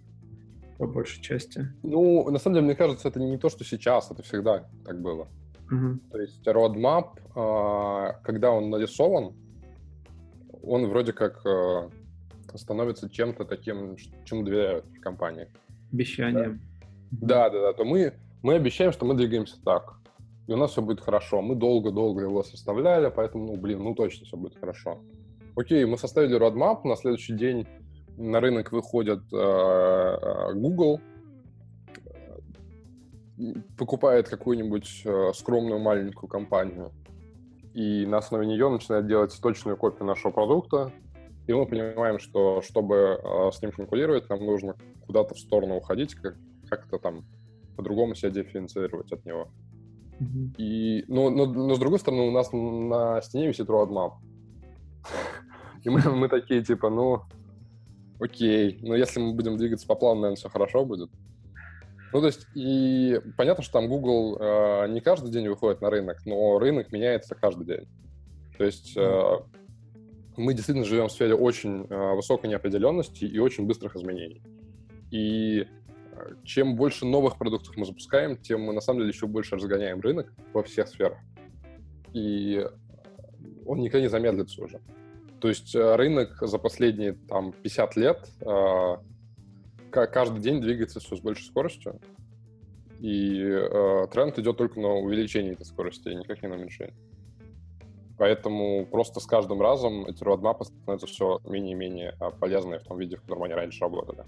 [0.78, 1.68] по большей части.
[1.82, 5.28] Ну, на самом деле, мне кажется, это не то, что сейчас, это всегда так было.
[5.70, 5.98] Угу.
[6.10, 9.34] То есть roadmap, а, когда он нарисован,
[10.70, 11.90] он вроде как а,
[12.54, 15.48] становится чем-то таким, чему доверяют компании.
[15.92, 16.60] Обещанием.
[17.10, 17.72] Да, да, да.
[17.72, 20.00] То мы, мы обещаем, что мы двигаемся так
[20.50, 21.42] и у нас все будет хорошо.
[21.42, 24.98] Мы долго-долго его составляли, поэтому, ну, блин, ну точно все будет хорошо.
[25.54, 27.68] Окей, мы составили roadmap, на следующий день
[28.16, 31.00] на рынок выходит э, э Google,
[33.78, 36.90] покупает какую-нибудь э, скромную маленькую компанию
[37.74, 40.92] и на основе нее начинает делать точную копию нашего продукта,
[41.46, 46.14] и мы понимаем, что чтобы э, с ним конкурировать, нам нужно куда-то в сторону уходить,
[46.14, 46.36] как-
[46.68, 47.24] как-то там
[47.76, 49.48] по-другому себя дифференцировать от него.
[50.58, 54.12] И, но, но, но с другой стороны, у нас на стене висит roadmap.
[55.82, 57.22] И мы, мы такие, типа, ну,
[58.20, 61.10] окей, но если мы будем двигаться по плану, наверное, все хорошо будет.
[62.12, 66.18] Ну, то есть, и понятно, что там Google э, не каждый день выходит на рынок,
[66.26, 67.88] но рынок меняется каждый день.
[68.58, 69.38] То есть э,
[70.36, 74.42] мы действительно живем в сфере очень э, высокой неопределенности и очень быстрых изменений.
[75.10, 75.66] И
[76.44, 80.32] чем больше новых продуктов мы запускаем, тем мы на самом деле еще больше разгоняем рынок
[80.52, 81.18] во всех сферах.
[82.12, 82.66] И
[83.66, 84.80] он никогда не замедлится уже.
[85.40, 88.96] То есть э, рынок за последние там 50 лет э,
[89.90, 92.00] каждый день двигается все с большей скоростью.
[92.98, 96.94] И э, тренд идет только на увеличение этой скорости, и никак не на уменьшение.
[98.18, 102.98] Поэтому просто с каждым разом эти родмапы становятся все менее и менее полезные в том
[102.98, 104.26] виде, в котором они раньше работали.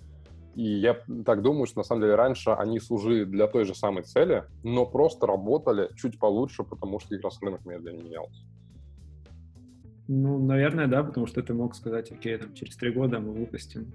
[0.55, 4.03] И я так думаю, что на самом деле раньше они служили для той же самой
[4.05, 8.42] цели, но просто работали чуть получше, потому что как раз рынок медленно менялся.
[10.09, 13.92] Ну, наверное, да, потому что ты мог сказать, окей, там, через три года мы выпустим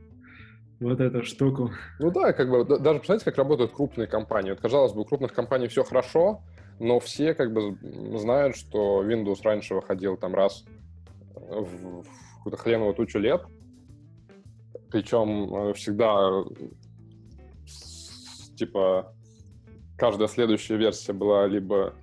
[0.80, 1.72] вот эту штуку.
[2.00, 4.52] Ну да, как бы, даже представьте, как работают крупные компании.
[4.52, 6.42] Вот, казалось бы, у крупных компаний все хорошо,
[6.80, 7.78] но все как бы
[8.18, 10.66] знают, что Windows раньше выходил там раз
[11.34, 12.04] в
[12.38, 13.44] какую-то хреновую тучу лет,
[14.92, 16.44] причем э, всегда
[18.56, 19.13] типа
[19.98, 21.94] каждая следующая версия была либо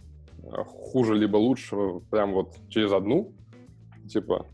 [0.43, 1.77] э, хуже, либо лучше,
[2.11, 3.33] прям вот через одну.
[4.09, 4.47] Типа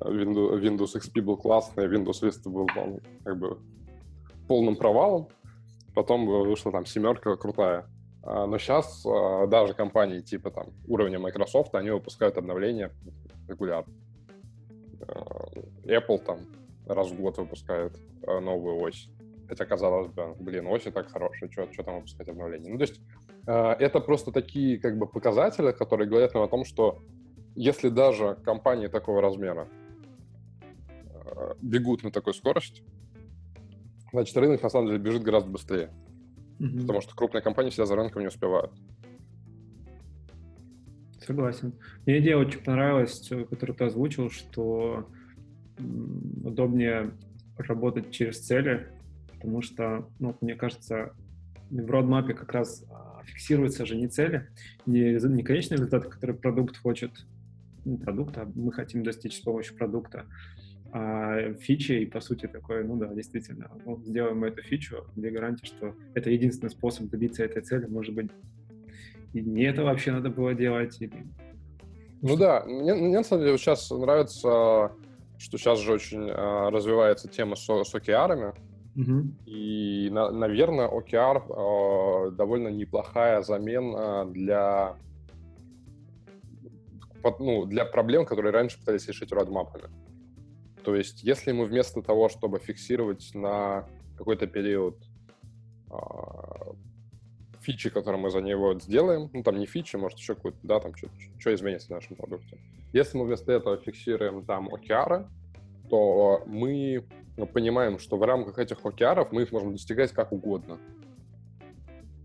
[0.00, 2.66] Windows, XP был классный, Windows Vista был
[3.24, 3.58] как бы
[4.48, 5.28] полным провалом.
[5.94, 7.86] Потом вышла там семерка крутая.
[8.22, 12.90] А, но сейчас а, даже компании типа там уровня Microsoft, они выпускают обновления
[13.48, 13.94] регулярно.
[15.00, 15.46] А,
[15.84, 16.40] Apple там
[16.86, 19.08] раз в год выпускает новую ось.
[19.48, 22.70] Хотя, казалось бы, блин, ось и так хорошая, что, что там выпускать обновления?
[22.70, 23.00] Ну, то есть
[23.46, 26.98] это просто такие как бы показатели, которые говорят нам о том, что
[27.54, 29.68] если даже компании такого размера
[31.60, 32.82] бегут на такой скорости,
[34.12, 35.90] значит, рынок на самом деле бежит гораздо быстрее.
[36.58, 36.80] Mm-hmm.
[36.80, 38.72] Потому что крупные компании всегда за рынком не успевают.
[41.20, 41.74] Согласен.
[42.06, 45.08] Мне идея очень понравилась, э, которую ты озвучил, что
[46.44, 47.12] удобнее
[47.58, 48.88] работать через цели,
[49.32, 51.14] потому что, ну, мне кажется,
[51.70, 54.48] в родмапе как раз а, фиксируются же не цели,
[54.86, 57.10] не, не конечный результат, который продукт хочет,
[57.84, 60.26] ну, продукт, а мы хотим достичь с помощью продукта,
[60.92, 65.66] а, фичи, и по сути такое, ну да, действительно, ну, сделаем эту фичу, где гарантия,
[65.66, 68.30] что это единственный способ добиться этой цели, может быть,
[69.32, 71.26] и не это вообще надо было делать, или...
[72.22, 74.92] Ну да, мне, мне на самом деле сейчас нравится,
[75.38, 78.56] что сейчас же очень э, развивается тема с, с OKR,
[78.96, 79.22] угу.
[79.44, 84.96] и, на, наверное, OKR э, довольно неплохая замена для
[87.40, 89.90] ну, для проблем, которые раньше пытались решить родмапами.
[90.86, 94.96] То есть, если мы вместо того, чтобы фиксировать на какой-то период
[95.90, 96.74] а,
[97.60, 100.92] фичи, которые мы за него сделаем, ну, там не фичи, может, еще какую-то, да, там
[100.94, 102.60] что изменится в нашем продукте.
[102.92, 105.26] Если мы вместо этого фиксируем там OKR,
[105.90, 107.04] то мы
[107.52, 110.78] понимаем, что в рамках этих OKR мы их можем достигать как угодно.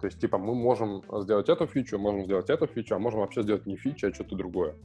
[0.02, 3.42] То есть, типа, мы можем сделать эту фичу, можем сделать эту фичу, а можем вообще
[3.42, 4.76] сделать не фичу, а что-то другое.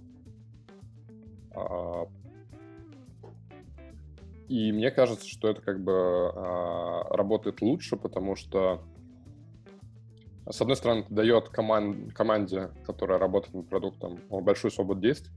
[4.49, 8.83] И мне кажется, что это как бы э, работает лучше, потому что,
[10.49, 15.33] с одной стороны, это дает команд, команде, которая работает над продуктом, большую свободу действий,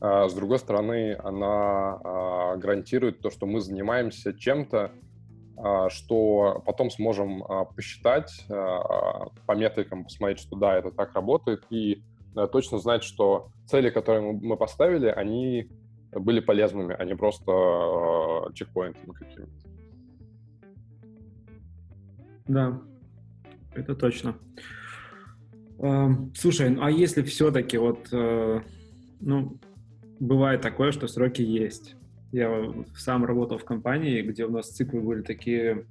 [0.00, 4.92] а с другой стороны, она э, гарантирует то, что мы занимаемся чем-то,
[5.58, 12.02] э, что потом сможем э, посчитать по метрикам, посмотреть, что да, это так работает, и
[12.52, 15.68] точно знать, что цели, которые мы поставили, они
[16.12, 19.52] были полезными, а не просто э, чекпоинтами какими-то.
[22.48, 22.82] Да,
[23.74, 24.36] это точно.
[25.78, 28.60] Э, слушай, а если все-таки вот, э,
[29.20, 29.58] ну,
[30.18, 31.96] бывает такое, что сроки есть.
[32.32, 35.86] Я сам работал в компании, где у нас циклы были такие,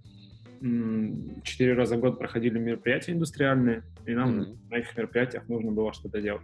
[1.43, 4.57] четыре раза в год проходили мероприятия индустриальные, и нам mm-hmm.
[4.69, 6.43] на этих мероприятиях нужно было что-то делать.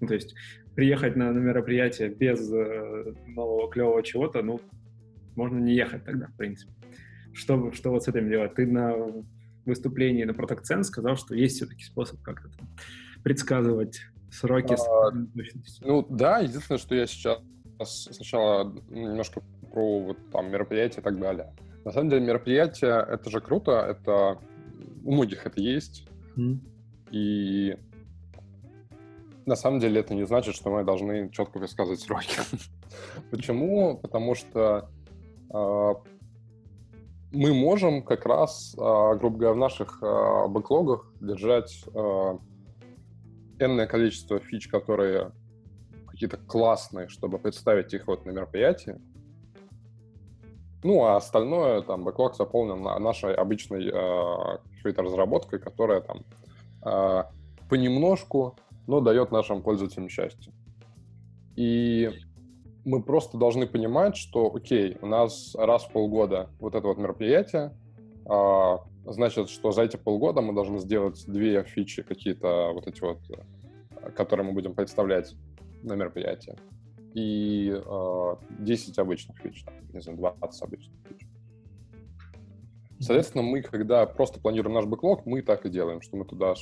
[0.00, 0.34] Ну, то есть
[0.74, 4.60] приехать на, на мероприятие без э, нового клевого чего-то, ну,
[5.34, 6.72] можно не ехать тогда, в принципе.
[7.32, 8.54] Что, что вот с этим делать?
[8.54, 8.94] Ты на
[9.66, 12.48] выступлении на Протокцен сказал, что есть все-таки способ как-то
[13.22, 14.74] предсказывать сроки.
[14.74, 15.10] А,
[15.82, 17.40] ну да, единственное, что я сейчас
[17.84, 21.54] сначала немножко про вот, там мероприятия и так далее.
[21.84, 24.38] На самом деле мероприятия это же круто, это
[25.04, 26.08] у многих это есть.
[26.36, 26.58] Mm.
[27.10, 27.76] И
[29.46, 32.38] на самом деле это не значит, что мы должны четко высказывать сроки.
[33.30, 33.96] Почему?
[33.98, 34.90] Потому что
[35.52, 35.94] э,
[37.32, 41.84] мы можем как раз, э, грубо говоря, в наших э, бэклогах держать
[43.58, 45.32] энное количество фич, которые
[46.08, 49.00] какие-то классные, чтобы представить их вот на мероприятии.
[50.82, 56.24] Ну, а остальное, там, бэклог заполнен нашей обычной э, какой-то разработкой, которая там
[56.84, 57.24] э,
[57.68, 58.56] понемножку
[58.86, 60.52] но дает нашим пользователям счастье.
[61.56, 62.10] И
[62.84, 67.76] мы просто должны понимать, что, окей, у нас раз в полгода вот это вот мероприятие,
[68.28, 73.18] а, значит, что за эти полгода мы должны сделать две фичи какие-то вот эти вот,
[74.14, 75.34] которые мы будем представлять
[75.82, 76.54] на мероприятии,
[77.14, 81.26] и а, 10 обычных фич, там, не знаю, 20 обычных фич.
[82.98, 86.54] Соответственно, мы, когда просто планируем наш бэклог, мы так и делаем, что мы туда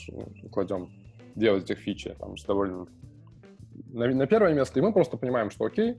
[0.50, 0.90] кладем
[1.34, 2.86] делать этих фичи, там, с довольно
[3.94, 5.96] на, на первое место, и мы просто понимаем, что окей,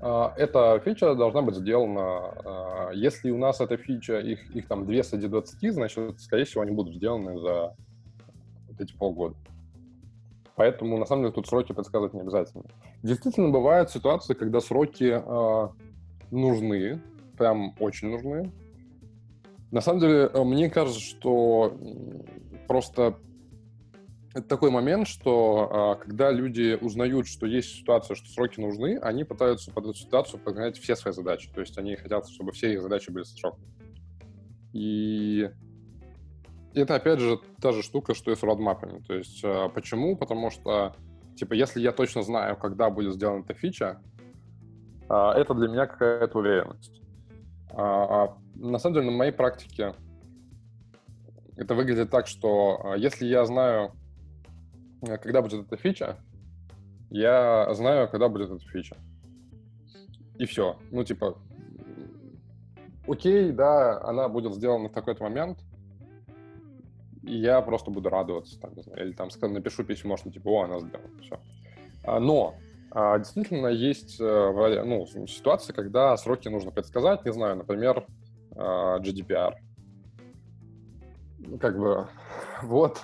[0.00, 4.86] э, эта фича должна быть сделана, э, если у нас эта фича, их, их там
[4.86, 7.76] 2 среди 20, значит, скорее всего, они будут сделаны за
[8.68, 9.36] вот эти полгода.
[10.56, 12.64] Поэтому, на самом деле, тут сроки предсказывать не обязательно.
[13.02, 15.68] Действительно, бывают ситуации, когда сроки э,
[16.30, 17.00] нужны,
[17.36, 18.52] прям очень нужны.
[19.70, 21.76] На самом деле, э, мне кажется, что
[22.68, 23.16] просто
[24.34, 29.22] это такой момент, что э, когда люди узнают, что есть ситуация, что сроки нужны, они
[29.22, 31.48] пытаются под эту ситуацию прогнать все свои задачи.
[31.54, 33.64] То есть они хотят, чтобы все их задачи были со сроком.
[34.72, 35.48] И
[36.74, 38.98] это, опять же, та же штука, что и с родмапами.
[39.04, 40.16] То есть, э, почему?
[40.16, 40.96] Потому что,
[41.36, 44.02] типа, если я точно знаю, когда будет сделана эта фича,
[45.08, 47.00] э, это для меня какая-то уверенность.
[47.70, 49.94] А, а на самом деле, на моей практике
[51.56, 53.92] это выглядит так, что если я знаю,
[55.06, 56.16] когда будет эта фича,
[57.10, 58.96] я знаю, когда будет эта фича.
[60.38, 60.78] И все.
[60.90, 61.38] Ну, типа,
[63.06, 65.58] окей, да, она будет сделана в такой-то момент—
[67.26, 70.64] и я просто буду радоваться, там, не знаю, или там напишу письмо, что типа, о,
[70.64, 71.40] она сделала, все.
[72.02, 72.54] А, но
[72.90, 78.06] а, действительно есть э, ну, ситуации, когда сроки нужно предсказать, не знаю, например,
[78.56, 79.54] а, GDPR.
[81.60, 82.08] Как бы
[82.62, 83.00] вот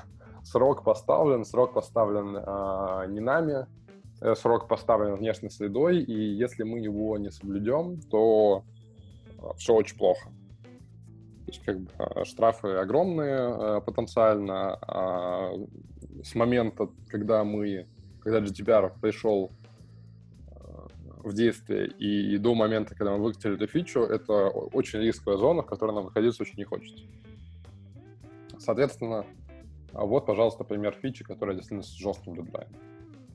[0.50, 2.32] срок поставлен, срок поставлен
[3.12, 3.66] не нами,
[4.20, 8.64] э, срок поставлен внешней средой, и если мы его не соблюдем, то
[9.56, 10.28] все очень плохо.
[11.46, 14.78] То есть как бы а, штрафы огромные а, потенциально.
[14.82, 15.52] А
[16.22, 17.86] с момента, когда мы,
[18.20, 19.50] когда GDPR пришел
[21.24, 25.62] в действие и, и до момента, когда мы выкатили эту фичу, это очень рисковая зона,
[25.62, 27.04] в которой нам находиться очень не хочется.
[28.58, 29.24] Соответственно,
[29.92, 32.74] вот, пожалуйста, пример фичи, которая действительно с жестким дедлайном.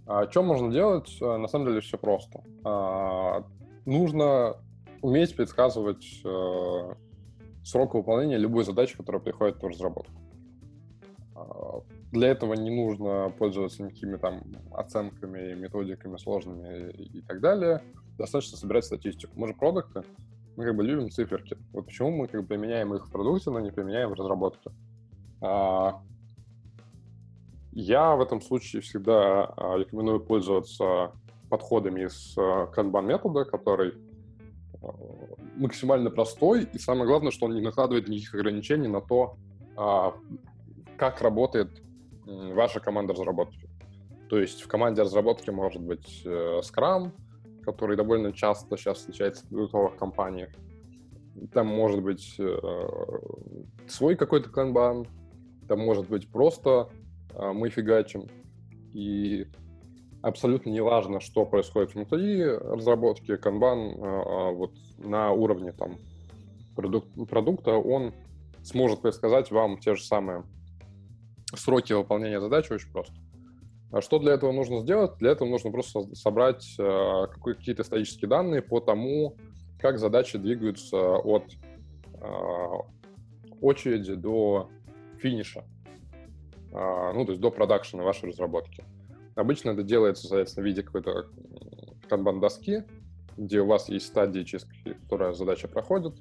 [0.08, 1.18] А что можно делать?
[1.20, 2.44] На самом деле все просто.
[3.86, 4.58] Нужно
[5.02, 6.24] уметь предсказывать
[7.66, 10.14] срока выполнения любой задачи, которая приходит в разработку.
[11.36, 11.82] А,
[12.12, 17.82] для этого не нужно пользоваться никакими там оценками, методиками сложными и так далее.
[18.18, 19.34] Достаточно собирать статистику.
[19.36, 20.04] Мы же продукты,
[20.56, 21.58] мы как бы любим циферки.
[21.74, 24.72] Вот почему мы как бы применяем их в продукте, но не применяем в разработке.
[25.42, 26.02] А,
[27.76, 31.12] я в этом случае всегда а, рекомендую пользоваться
[31.50, 33.94] подходами из Kanban метода, который
[35.56, 39.38] максимально простой, и самое главное, что он не накладывает никаких ограничений на то,
[39.76, 40.14] а,
[40.98, 41.82] как работает
[42.26, 43.70] ваша команда разработки.
[44.30, 47.12] То есть в команде разработки может быть э, Scrum,
[47.64, 50.50] который довольно часто сейчас встречается в продуктовых компаниях.
[51.54, 52.58] Там может быть э,
[53.88, 55.08] свой какой-то канбан,
[55.68, 56.90] там может быть просто
[57.38, 58.28] мы фигачим.
[58.94, 59.48] И
[60.26, 65.98] абсолютно не важно, что происходит внутри разработки, Kanban а, а, вот на уровне там
[66.76, 68.14] продук продукта, он
[68.64, 70.44] сможет предсказать вам те же самые
[71.54, 73.14] сроки выполнения задачи очень просто.
[73.92, 75.18] А что для этого нужно сделать?
[75.20, 79.38] Для этого нужно просто собрать какие-то исторические данные по тому,
[79.80, 81.44] как задачи двигаются от
[83.62, 84.70] очереди до
[85.20, 85.64] финиша,
[86.76, 88.84] ну, то есть до продакшена вашей разработки.
[89.36, 91.28] Обычно это делается, соответственно, в виде какой-то
[92.10, 92.86] канбан-доски,
[93.38, 94.66] где у вас есть стадии, через
[95.04, 96.16] которые задача проходит.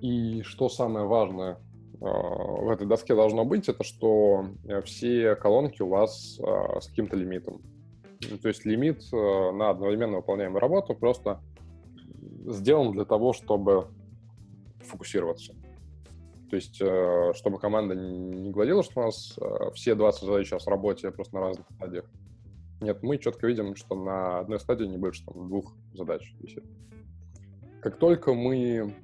[0.00, 1.56] И что самое важное э,
[2.00, 7.16] в этой доске должно быть, это что э, все колонки у вас э, с каким-то
[7.16, 7.62] лимитом.
[8.42, 11.40] То есть лимит на одновременно выполняемую работу просто
[12.46, 13.88] сделан для того, чтобы
[14.80, 15.54] фокусироваться.
[16.50, 20.64] То есть, э, чтобы команда не говорила, что у нас э, все 20 задач сейчас
[20.64, 22.04] в работе просто на разных стадиях.
[22.80, 26.64] Нет, мы четко видим, что на одной стадии не больше там, двух задач висит.
[27.82, 28.94] Как только мы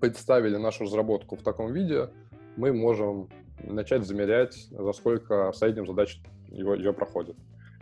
[0.00, 2.10] представили нашу разработку в таком виде,
[2.56, 3.28] мы можем
[3.62, 7.36] начать замерять, за сколько в среднем задач его, ее проходит.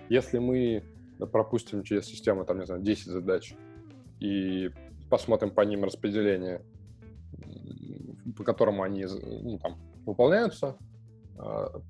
[0.08, 0.82] Если мы
[1.32, 3.54] пропустим через систему, там, не знаю, 10 задач
[4.20, 4.70] и
[5.10, 6.62] посмотрим по ним распределение
[8.38, 9.76] по которому они ну, там,
[10.06, 10.76] выполняются,
[11.36, 11.80] а,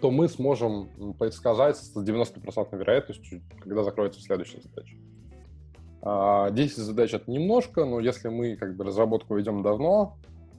[0.00, 4.96] то мы сможем предсказать с 90% вероятностью, когда закроется следующая задача.
[6.52, 10.18] 10 а, задач— это немножко, но если мы как бы разработку ведем давно,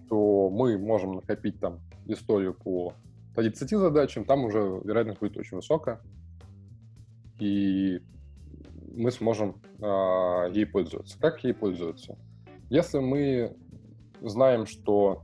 [0.10, 2.94] то мы можем накопить там историю по
[3.36, 6.02] 30 задачам, там уже вероятность будет очень высокая,
[7.40, 8.02] и
[8.96, 11.20] мы сможем э, ей пользоваться.
[11.20, 12.18] Как ей пользоваться?
[12.70, 13.56] Если мы
[14.22, 15.24] знаем, что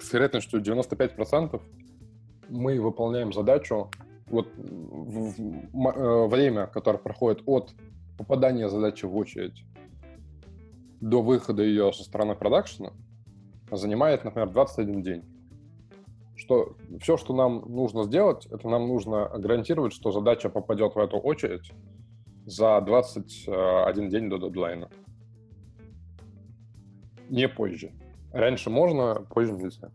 [0.00, 1.60] с вероятностью 95%
[2.48, 3.90] мы выполняем задачу,
[4.28, 5.34] вот в,
[5.72, 7.74] в, э, время, которое проходит от
[8.18, 9.64] попадания задачи в очередь
[11.00, 12.92] до выхода ее со стороны продакшена,
[13.70, 15.24] занимает, например, 21 день.
[16.34, 21.18] Что все, что нам нужно сделать, это нам нужно гарантировать, что задача попадет в эту
[21.18, 21.72] очередь
[22.44, 24.90] за 21 день до дедлайна.
[27.28, 27.92] Не позже.
[28.32, 29.90] Раньше можно, позже нельзя.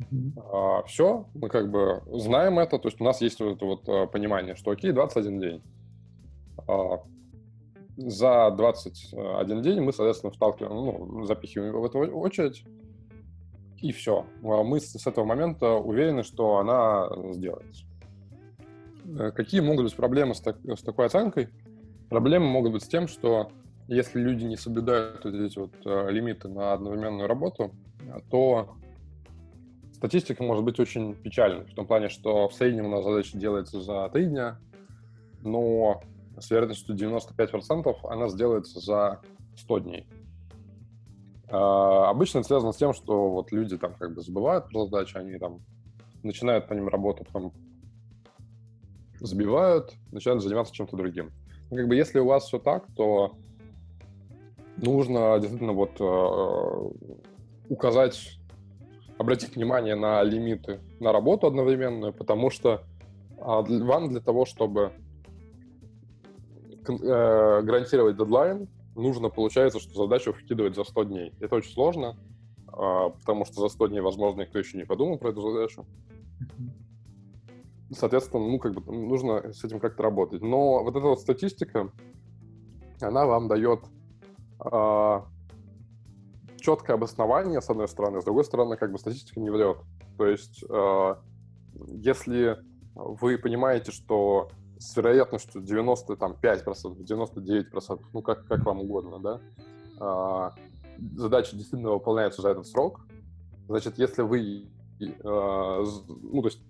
[0.00, 0.42] Mm-hmm.
[0.52, 3.88] А, все, мы как бы знаем это, то есть у нас есть вот это вот
[3.88, 5.62] а, понимание, что окей, 21 день.
[6.68, 7.02] А,
[7.96, 12.64] за 21 день мы, соответственно, вталкиваем, ну, запихиваем в эту очередь,
[13.80, 14.24] и все.
[14.42, 17.84] А мы с этого момента уверены, что она сделается.
[19.18, 21.48] Э, какие могут быть проблемы с, так, с такой оценкой?
[22.08, 23.50] Проблемы могут быть с тем, что
[23.88, 27.72] если люди не соблюдают вот эти вот э, лимиты на одновременную работу,
[28.30, 28.76] то
[29.94, 33.80] статистика может быть очень печальной, в том плане, что в среднем у нас задача делается
[33.80, 34.58] за три дня,
[35.42, 36.02] но
[36.38, 39.20] с вероятностью 95% она сделается за
[39.56, 40.06] 100 дней.
[41.50, 45.16] А, обычно это связано с тем, что вот люди там как бы забывают про задачи,
[45.16, 45.60] они там
[46.22, 47.52] начинают по ним работать, потом
[49.20, 51.32] забивают, начинают заниматься чем-то другим.
[51.70, 53.36] Как бы если у вас все так, то
[54.82, 57.14] нужно действительно вот э,
[57.68, 58.38] указать,
[59.18, 62.82] обратить внимание на лимиты на работу одновременную, потому что
[63.36, 64.92] э, вам для того, чтобы
[66.86, 71.32] э, гарантировать дедлайн, нужно, получается, что задачу вкидывать за 100 дней.
[71.40, 72.16] Это очень сложно,
[72.66, 75.86] э, потому что за 100 дней, возможно, никто еще не подумал про эту задачу.
[77.90, 80.42] Соответственно, ну, как бы нужно с этим как-то работать.
[80.42, 81.90] Но вот эта вот статистика,
[83.00, 83.97] она вам дает э,
[86.60, 89.78] четкое обоснование, с одной стороны, с другой стороны, как бы статистика не врет.
[90.16, 91.14] То есть, э,
[91.74, 92.58] если
[92.94, 99.40] вы понимаете, что с вероятностью 95%, 99%, ну, как, как вам угодно, да,
[100.00, 100.50] э,
[101.16, 103.06] задача действительно выполняется за этот срок,
[103.68, 104.66] значит, если вы,
[104.98, 106.60] ну, то есть,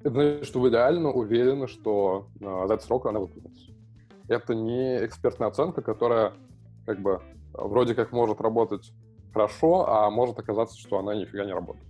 [0.00, 3.72] это значит, что вы реально уверены, что за этот срок она выполнится.
[4.28, 6.34] Это не экспертная оценка, которая
[6.86, 7.22] как бы
[7.54, 8.92] вроде как может работать
[9.32, 11.86] хорошо, а может оказаться, что она нифига не работает.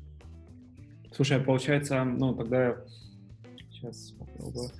[1.12, 2.76] Слушай, а получается, ну, тогда
[3.70, 4.70] сейчас попробую.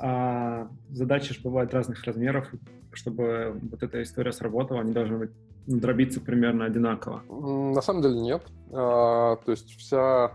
[0.00, 2.48] А, задачи же бывают разных размеров,
[2.92, 5.30] чтобы вот эта история сработала, они должны быть
[5.66, 7.22] ну, дробиться примерно одинаково.
[7.28, 8.42] На самом деле нет.
[8.72, 10.32] А, то есть вся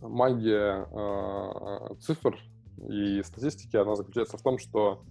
[0.00, 2.36] магия а, цифр
[2.88, 5.04] и статистики, она заключается в том, что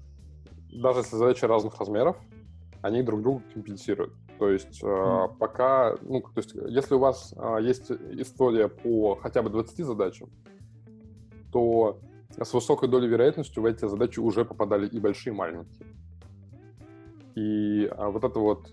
[0.71, 2.17] даже если задачи разных размеров,
[2.81, 4.13] они друг друга компенсируют.
[4.39, 5.37] То есть mm.
[5.37, 10.29] пока, ну, то есть если у вас есть история по хотя бы 20 задачам,
[11.51, 11.99] то
[12.39, 15.85] с высокой долей вероятности в эти задачи уже попадали и большие, и маленькие.
[17.35, 18.67] И а, вот эта вот,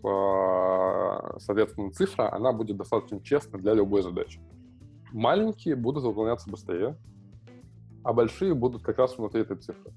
[1.41, 4.41] соответственно, цифра, она будет достаточно честной для любой задачи.
[5.13, 6.97] Маленькие будут выполняться быстрее,
[8.03, 9.93] а большие будут как раз внутри этой цифры.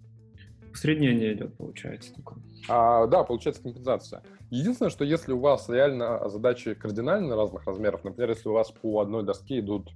[0.71, 2.35] Усреднение идет, получается, только.
[2.67, 4.23] А, да, получается компенсация.
[4.49, 9.01] Единственное, что если у вас реально задачи кардинально разных размеров, например, если у вас по
[9.01, 9.89] одной доске идут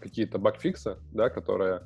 [0.00, 1.82] какие-то багфиксы, да, которые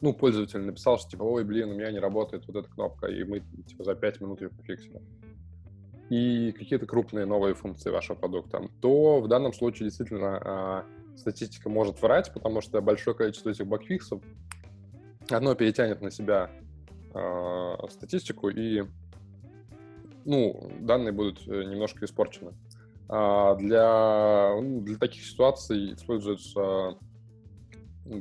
[0.00, 3.22] ну, пользователь написал, что типа, ой, блин, у меня не работает вот эта кнопка, и
[3.22, 5.00] мы типа за 5 минут ее пофиксили.
[6.10, 12.02] И какие-то крупные новые функции вашего продукта, то в данном случае действительно э, статистика может
[12.02, 14.20] врать, потому что большое количество этих багфиксов
[15.30, 16.50] одно перетянет на себя
[17.14, 18.82] э, статистику, и
[20.24, 22.52] ну, данные будут э, немножко испорчены.
[23.08, 26.96] А для, ну, для таких ситуаций используется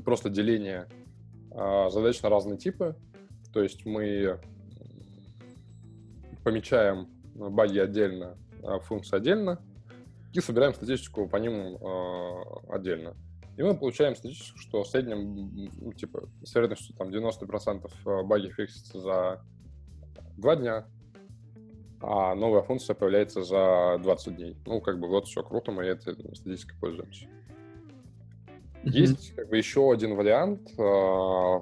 [0.03, 0.87] просто деление
[1.51, 2.95] а, задач на разные типы.
[3.53, 4.39] То есть мы
[6.43, 9.61] помечаем баги отдельно, а функции отдельно
[10.33, 13.15] и собираем статистику по ним а, отдельно.
[13.57, 18.99] И мы получаем статистику, что в среднем, ну, типа, с вероятностью там 90% баги фиксится
[18.99, 19.41] за
[20.37, 20.87] 2 дня,
[22.01, 24.57] а новая функция появляется за 20 дней.
[24.65, 27.27] Ну, как бы вот все круто, мы этой статистикой пользуемся.
[28.83, 31.61] Есть как бы еще один вариант, а,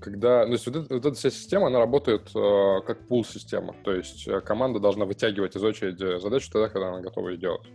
[0.00, 3.74] когда, ну, то есть вот, это, вот эта вся система, она работает э, как пул-система,
[3.84, 7.66] то есть э, команда должна вытягивать из очереди задачу тогда, когда она готова ее делать.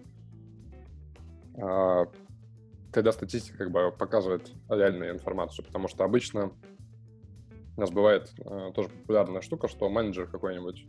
[1.55, 2.05] Э,
[2.91, 6.51] когда статистика как бы показывает реальную информацию, потому что обычно
[7.77, 10.85] у нас бывает э, тоже популярная штука, что менеджер какой-нибудь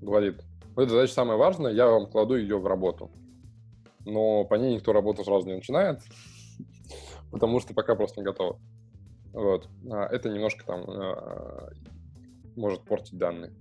[0.00, 0.42] говорит,
[0.74, 3.10] вот эта задача самая важная, я вам кладу ее в работу.
[4.04, 6.00] Но по ней никто работу сразу не начинает,
[7.30, 8.58] потому что пока просто не готово.
[9.32, 9.68] Вот.
[9.90, 11.70] А это немножко там а,
[12.56, 13.52] может портить данные.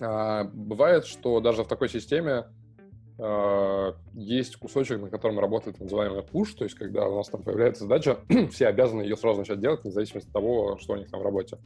[0.00, 2.46] А бывает, что даже в такой системе
[4.14, 8.18] есть кусочек, на котором работает называемый push, то есть когда у нас там появляется задача,
[8.50, 11.22] все обязаны ее сразу начать делать, вне зависимости от того, что у них там в
[11.22, 11.58] работе.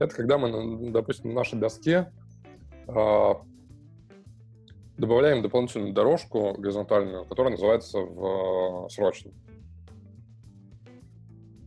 [0.00, 2.10] Это когда мы, допустим, на нашей доске
[4.98, 9.32] добавляем дополнительную дорожку горизонтальную, которая называется в срочном.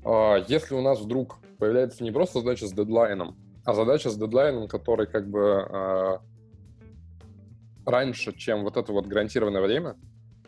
[0.03, 4.67] А, если у нас вдруг появляется не просто задача с дедлайном, а задача с дедлайном,
[4.67, 6.21] который как бы а,
[7.86, 9.95] раньше, чем вот это вот гарантированное время,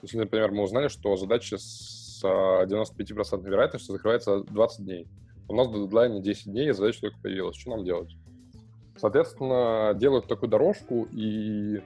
[0.01, 5.07] если, например, мы узнали, что задача с 95% а, вероятностью закрывается 20 дней.
[5.47, 7.57] У нас до дедлайна 10 дней, и задача только появилась.
[7.57, 8.15] Что нам делать?
[8.97, 11.81] Соответственно, делают такую дорожку и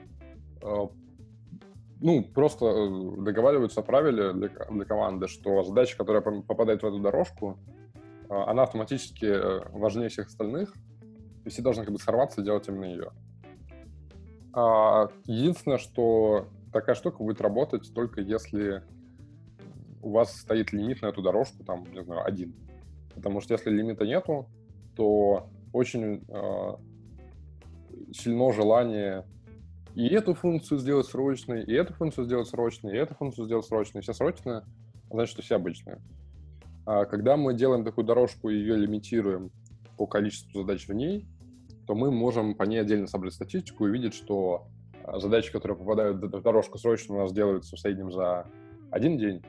[2.00, 6.98] ну, просто э, договариваются о правиле для, для команды, что задача, которая попадает в эту
[7.00, 7.58] дорожку,
[8.28, 10.72] а, она автоматически э, важнее всех остальных,
[11.44, 13.10] и все должны как бы сорваться и делать именно ее.
[14.60, 18.82] А единственное, что такая штука будет работать только если
[20.02, 22.56] у вас стоит лимит на эту дорожку, там, не знаю, один.
[23.14, 24.48] Потому что если лимита нету,
[24.96, 26.76] то очень э,
[28.12, 29.24] сильно желание
[29.94, 34.02] и эту функцию сделать срочной, и эту функцию сделать срочной, и эту функцию сделать срочной.
[34.02, 34.64] Все срочные,
[35.08, 36.00] значит, что все обычные.
[36.84, 39.52] А когда мы делаем такую дорожку и ее лимитируем
[39.96, 41.28] по количеству задач в ней,
[41.88, 44.68] то мы можем по ней отдельно собрать статистику и видеть, что
[45.02, 48.46] а, задачи, которые попадают в дорожку срочно, у нас делаются в среднем за
[48.92, 49.42] один день,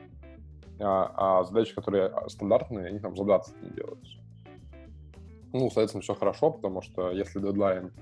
[0.80, 4.18] а, а задачи, которые стандартные, они там за 20 дней делаются.
[5.52, 7.92] Ну, соответственно, все хорошо, потому что если дедлайн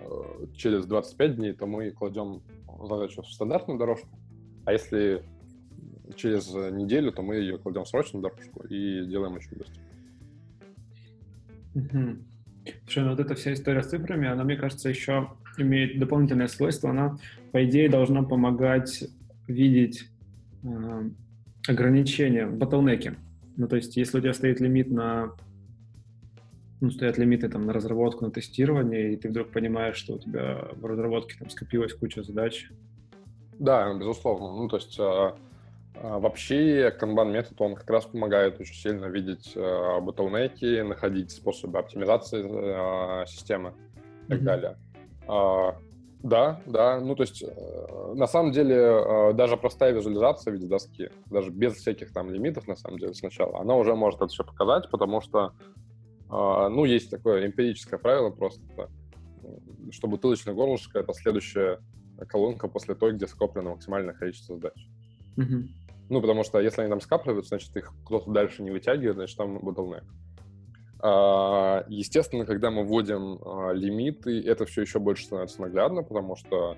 [0.00, 2.42] Э, через 25 дней, то мы кладем
[2.82, 4.08] задачу в стандартную дорожку,
[4.64, 5.24] а если
[6.16, 9.82] через неделю, то мы ее кладем в срочную дорожку и делаем очень быстро.
[12.84, 16.90] Слушай, ну вот эта вся история с цифрами, она, мне кажется, еще имеет дополнительное свойство.
[16.90, 17.18] Она,
[17.52, 19.04] по идее, должна помогать
[19.46, 20.08] видеть
[20.62, 21.10] э,
[21.68, 23.14] ограничения, ботлнеки.
[23.56, 25.32] Ну, то есть, если у тебя стоит лимит на
[26.80, 30.68] ну, стоят лимиты там на разработку, на тестирование, и ты вдруг понимаешь, что у тебя
[30.72, 32.70] в разработке там скопилась куча задач.
[33.58, 34.62] Да, безусловно.
[34.62, 35.32] Ну, то есть э,
[35.94, 42.42] вообще канбан метод, он как раз помогает очень сильно видеть э, ботлнеки, находить способы оптимизации
[42.42, 43.74] э, системы
[44.26, 44.44] и так mm-hmm.
[44.44, 44.76] далее.
[45.28, 45.72] Э,
[46.22, 50.66] да, да, ну то есть э, на самом деле э, даже простая визуализация в виде
[50.66, 54.44] доски, даже без всяких там лимитов на самом деле сначала, она уже может это все
[54.44, 55.52] показать, потому что
[56.30, 58.62] а, ну, есть такое эмпирическое правило просто,
[59.90, 61.80] что бутылочное горлышко— это следующая
[62.28, 64.88] колонка после той, где скоплено максимальное количество задач.
[65.36, 65.68] Mm-hmm.
[66.10, 69.58] Ну, потому что если они там скапливаются, значит, их кто-то дальше не вытягивает, значит, там
[69.58, 70.04] bottleneck.
[71.02, 76.76] А, естественно, когда мы вводим а, лимиты, это все еще больше становится наглядно, потому что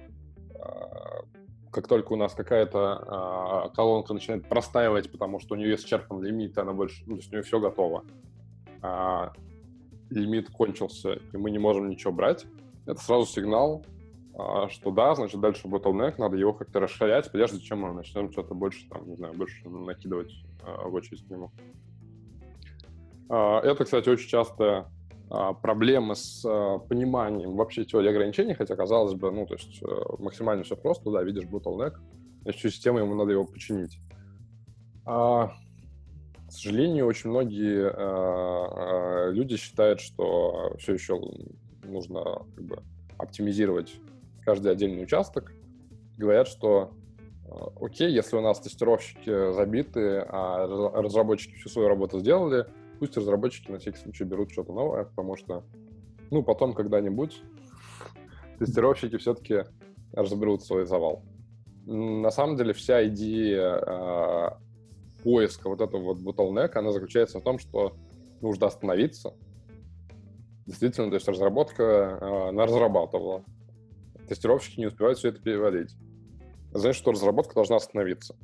[1.73, 6.73] как только у нас какая-то колонка начинает простаивать, потому что у нее исчерпан лимит, она
[6.73, 8.05] больше, ну, то есть у нее все готово,
[8.83, 9.33] а,
[10.11, 12.45] лимит кончился, и мы не можем ничего брать,
[12.87, 13.92] это сразу сигнал, а,
[14.35, 18.89] что да, значит, дальше bottleneck, надо его как-то расширять, прежде чем мы начнем что-то больше,
[18.89, 21.51] там, не знаю, больше накидывать а, в очередь к нему.
[23.29, 24.91] А, это, кстати, очень часто
[25.31, 29.87] а, проблемы с а, пониманием вообще теории ограничений, хотя, казалось бы, ну, то есть э,
[30.19, 31.95] максимально все просто, да, видишь bottleneck,
[32.43, 33.99] значит, всю систему ему надо его починить.
[35.05, 35.53] А,
[36.47, 41.19] к сожалению, очень многие э, э, люди считают, что все еще
[41.83, 42.23] нужно
[42.55, 42.83] как бы,
[43.17, 43.95] оптимизировать
[44.45, 45.53] каждый отдельный участок.
[46.17, 46.93] Говорят, что
[47.47, 52.67] э, окей, если у нас тестировщики забиты, а разработчики всю свою работу сделали,
[52.99, 55.65] пусть разработчики на всякий случай берут что-то новое, потому что,
[56.31, 57.43] ну, потом когда-нибудь
[58.59, 59.65] тестировщики все-таки
[60.13, 61.25] разберут свой завал.
[61.87, 64.61] На самом деле вся идея
[65.23, 67.97] поиска вот этого вот bottleneck, она заключается в том, что
[68.41, 69.35] нужно остановиться.
[70.67, 73.45] Действительно, то есть разработка, э, она разрабатывала.
[74.29, 75.95] Тестировщики не успевают все это переводить.
[76.73, 78.37] Значит, что разработка должна остановиться.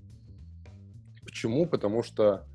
[1.25, 1.67] Почему?
[1.67, 2.47] Потому что,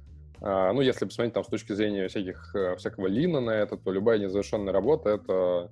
[0.41, 3.91] э, ну, если посмотреть там с точки зрения всяких, э, всякого лина на это, то
[3.91, 5.71] любая незавершенная работа— это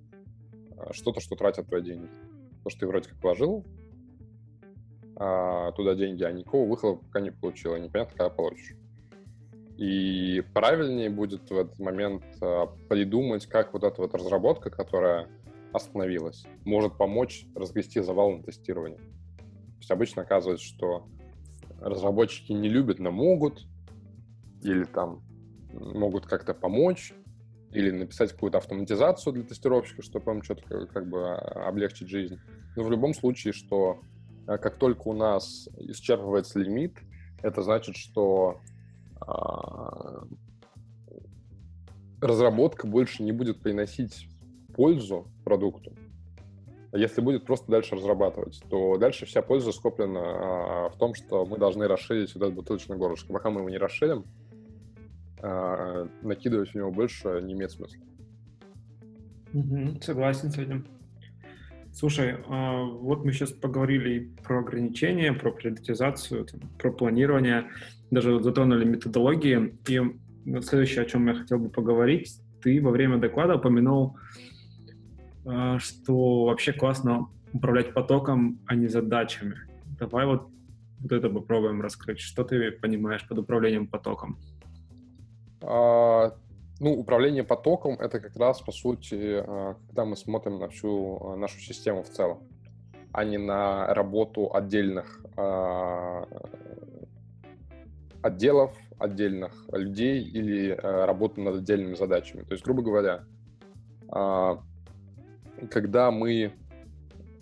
[0.91, 2.09] что-то, что тратит твои деньги.
[2.63, 3.65] То, что ты вроде как вложил,
[5.15, 8.75] а, туда деньги, а никакого выхода пока не получила, непонятно, когда получишь.
[9.77, 15.27] И правильнее будет в этот момент а, придумать, как вот эта вот разработка, которая
[15.73, 18.99] остановилась, может помочь разгрести завал на тестирование.
[18.99, 21.07] То есть обычно оказывается, что
[21.79, 23.65] разработчики не любят, но могут,
[24.61, 25.23] или там
[25.73, 27.13] могут как-то помочь,
[27.71, 32.37] или написать какую-то автоматизацию для тестировщика, чтобы им что-то как бы облегчить жизнь.
[32.75, 34.01] Но в любом случае, что
[34.47, 36.97] э, как только у нас исчерпывается лимит,
[37.41, 38.59] это значит, что
[39.19, 40.23] а,
[42.21, 44.27] разработка больше не будет приносить
[44.81, 45.93] пользу продукту,
[46.91, 51.59] если будет просто дальше разрабатывать, то дальше вся польза скоплена а, в том, что мы
[51.59, 53.31] должны расширить вот это бутылочное горлышко.
[53.31, 54.25] Пока мы его не расширим,
[55.39, 58.03] а, накидывать в него больше не имеет смысла.
[60.01, 60.87] Согласен с этим.
[61.93, 66.47] Слушай, а, вот мы сейчас поговорили про ограничения, про приоритизацию,
[66.79, 67.69] про планирование,
[68.09, 69.77] даже затронули методологии.
[69.87, 70.01] И
[70.63, 74.17] следующее, о чем я хотел бы поговорить, ты во время доклада упомянул
[75.43, 79.55] что вообще классно управлять потоком, а не задачами.
[79.99, 80.47] Давай вот,
[80.99, 82.19] вот это попробуем раскрыть.
[82.19, 84.39] Что ты понимаешь под управлением потоком?
[85.61, 86.33] А,
[86.79, 91.35] ну, управление потоком— это как раз, по сути, а, когда мы смотрим на всю а,
[91.35, 92.39] нашу систему в целом,
[93.11, 96.25] а не на работу отдельных а,
[98.21, 102.43] отделов, отдельных людей или а, работу над отдельными задачами.
[102.43, 103.23] То есть, грубо говоря,
[104.09, 104.63] а,
[105.69, 106.53] когда мы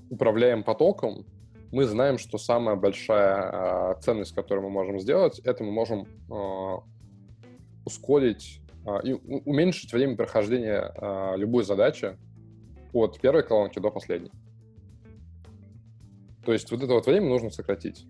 [0.09, 1.25] управляем потоком,
[1.71, 6.77] мы знаем, что самая большая э, ценность, которую мы можем сделать, это мы можем э,
[7.85, 12.17] ускорить э, и уменьшить время прохождения э, любой задачи
[12.91, 14.31] от первой колонки до последней.
[16.43, 18.07] То есть вот это вот время нужно сократить.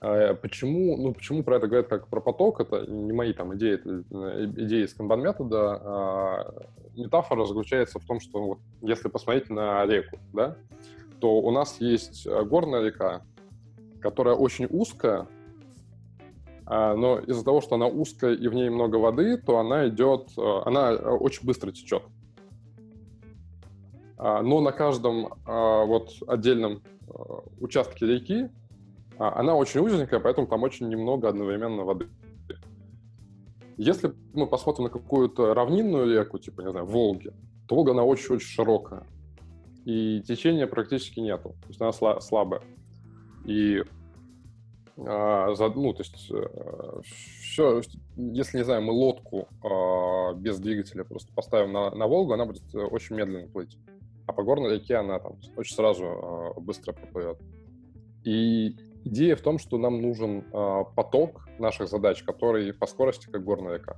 [0.00, 2.60] Почему, ну, почему про это говорят как про поток?
[2.60, 6.54] Это не мои там идеи, это идеи из канбан метода
[6.98, 10.56] метафора заключается в том, что вот, если посмотреть на реку, да,
[11.20, 13.22] то у нас есть э, горная река,
[14.00, 15.26] которая очень узкая,
[16.66, 20.30] а, но из-за того, что она узкая и в ней много воды, то она идет,
[20.36, 22.02] э, она э, очень быстро течет.
[24.16, 26.82] А, но на каждом а, вот отдельном
[27.58, 28.50] участке реки
[29.18, 32.08] она очень узенькая, поэтому там очень немного одновременно воды.
[33.76, 37.32] Если мы посмотрим на какую-то равнинную реку, типа, не знаю, Волги,
[37.68, 39.06] то Волга, она очень-очень широкая.
[39.84, 41.50] И течения практически нету.
[41.62, 42.62] То есть она сла- слабая.
[43.44, 43.82] И
[45.06, 47.00] а, за, ну, то есть а,
[47.40, 47.80] все,
[48.16, 52.74] если, не знаю, мы лодку а, без двигателя просто поставим на, на Волгу, она будет
[52.74, 53.78] э, очень медленно плыть.
[54.26, 57.38] А по горной реке она там очень сразу а, быстро проплывет.
[58.24, 58.76] И
[59.08, 63.78] Идея в том, что нам нужен э, поток наших задач, который по скорости как горная
[63.78, 63.96] река.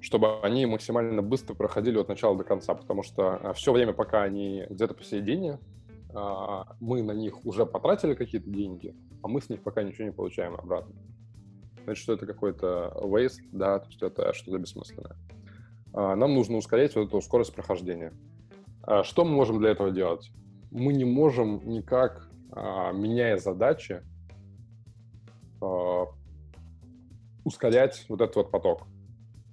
[0.00, 4.22] Чтобы они максимально быстро проходили от начала до конца, потому что э, все время, пока
[4.22, 5.58] они где-то посередине,
[6.14, 10.12] э, мы на них уже потратили какие-то деньги, а мы с них пока ничего не
[10.12, 10.94] получаем обратно.
[11.84, 15.16] Значит, что это какой-то waste, да, то есть это что-то бессмысленное.
[15.92, 18.14] Нам нужно ускорять вот эту скорость прохождения.
[19.02, 20.32] Что мы можем для этого делать?
[20.74, 24.02] Мы не можем никак, а, меняя задачи,
[25.62, 26.06] а,
[27.44, 28.82] ускорять вот этот вот поток.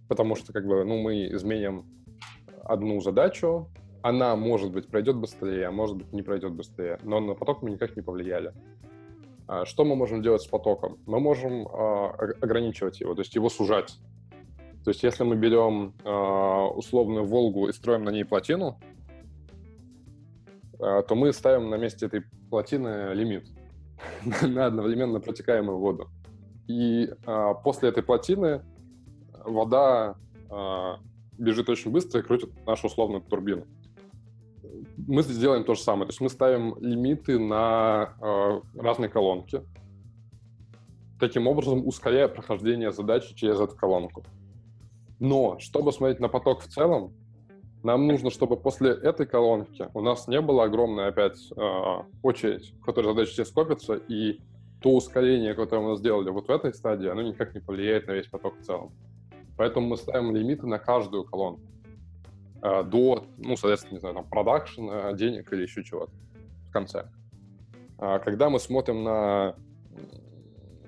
[0.10, 1.86] Потому что, как бы, ну, мы изменим
[2.64, 3.70] одну задачу,
[4.02, 7.70] она, может быть, пройдет быстрее, а может быть, не пройдет быстрее, но на поток мы
[7.70, 8.54] никак не повлияли.
[9.48, 10.98] А, что мы можем делать с потоком?
[11.06, 13.96] Мы можем ограничивать его, то есть его сужать.
[14.84, 15.94] То есть если мы берем
[16.76, 18.80] условную Волгу и строим на ней плотину,
[20.82, 23.48] то мы ставим на месте этой плотины лимит
[24.42, 26.10] на одновременно протекаемую воду.
[26.68, 28.62] И а, после этой плотины
[29.44, 30.16] вода
[30.50, 30.98] а,
[31.38, 33.66] бежит очень быстро и крутит нашу условную турбину.
[34.98, 36.06] Мы сделаем то же самое.
[36.08, 39.64] То есть мы ставим лимиты на а, разные колонки,
[41.20, 44.24] таким образом ускоряя прохождение задачи через эту колонку.
[45.20, 47.14] Но, чтобы смотреть на поток в целом,
[47.84, 52.86] нам нужно, чтобы после этой колонки у нас не было огромной опять э, очередь, в
[52.86, 54.40] которой задачи все скопятся, и
[54.82, 58.28] то ускорение, которое мы сделали вот в этой стадии, оно никак не повлияет на весь
[58.28, 58.92] поток в целом.
[59.58, 61.62] Поэтому мы ставим лимиты на каждую колонку
[62.62, 66.12] э, до, ну, соответственно, не знаю, там, продакшена, денег или еще чего-то
[66.68, 67.10] в конце.
[67.98, 69.56] А когда мы смотрим на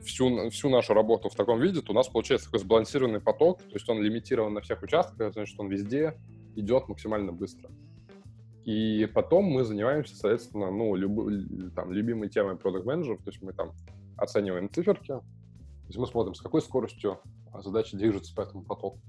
[0.03, 3.73] всю, всю нашу работу в таком виде, то у нас получается такой сбалансированный поток, то
[3.73, 6.15] есть он лимитирован на всех участках, значит, он везде,
[6.55, 7.69] идет максимально быстро.
[8.65, 13.51] И потом мы занимаемся, соответственно, ну, люб, там, любимой темой продукт менеджеров то есть мы
[13.51, 13.73] там
[14.15, 17.19] оцениваем циферки, то есть мы смотрим, с какой скоростью
[17.61, 18.99] задача движется по этому потоку.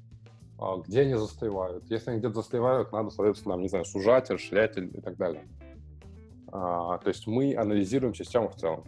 [0.58, 1.84] а, где они застывают.
[1.90, 5.46] Если они где-то застывают, надо, соответственно, не знаю, сужать, расширять и так далее.
[6.48, 8.84] А, то есть мы анализируем систему в целом.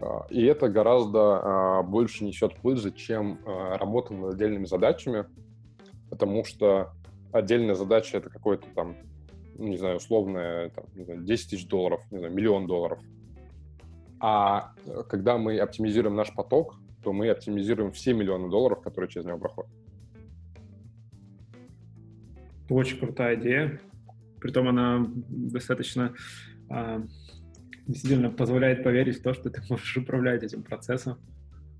[0.00, 5.26] А, и это гораздо больше несет пользы, чем работа над отдельными задачами,
[6.10, 6.92] потому что
[7.32, 8.96] отдельная задача— это какой-то там,
[9.56, 13.00] ну, не знаю, условное, там, не знаю, 10 тысяч долларов, не знаю, миллион долларов.
[14.20, 14.72] А
[15.08, 19.70] когда мы оптимизируем наш поток, то мы оптимизируем все миллионы долларов, которые через него проходят.
[22.68, 23.80] Очень крутая идея.
[24.40, 26.14] Притом она достаточно
[26.70, 27.02] э,
[27.86, 31.18] действительно позволяет поверить в то, что ты можешь управлять этим процессом.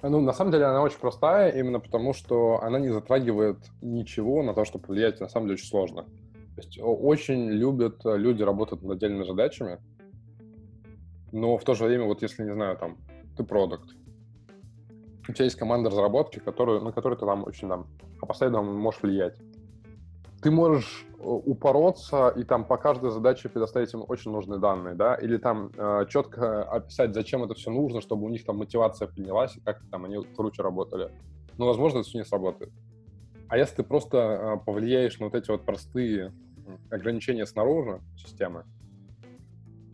[0.03, 4.53] Ну, на самом деле она очень простая, именно потому что она не затрагивает ничего на
[4.53, 6.03] то, чтобы повлиять, на самом деле очень сложно.
[6.57, 9.79] То есть очень любят э, люди работать над отдельными задачами,
[11.31, 12.99] но в то же время, вот если, не знаю, там,
[13.37, 13.91] ты продукт,
[15.29, 17.87] у тебя есть команда разработки, которую, на которую ты там очень там
[18.21, 19.39] опосредованно можешь влиять
[20.43, 25.37] ты можешь упороться и там по каждой задаче предоставить им очень нужные данные, да, или
[25.37, 29.61] там э, четко описать, зачем это все нужно, чтобы у них там мотивация поднялась и
[29.61, 31.11] как там они круче работали.
[31.59, 32.73] Но, возможно, это все не сработает.
[33.49, 36.33] А если ты просто э, повлияешь на вот эти вот простые
[36.91, 38.65] ограничения снаружи системы,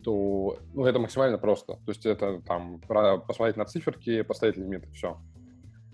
[0.03, 1.73] то ну, это максимально просто.
[1.73, 5.17] То есть это там посмотреть на циферки, поставить лимиты, все.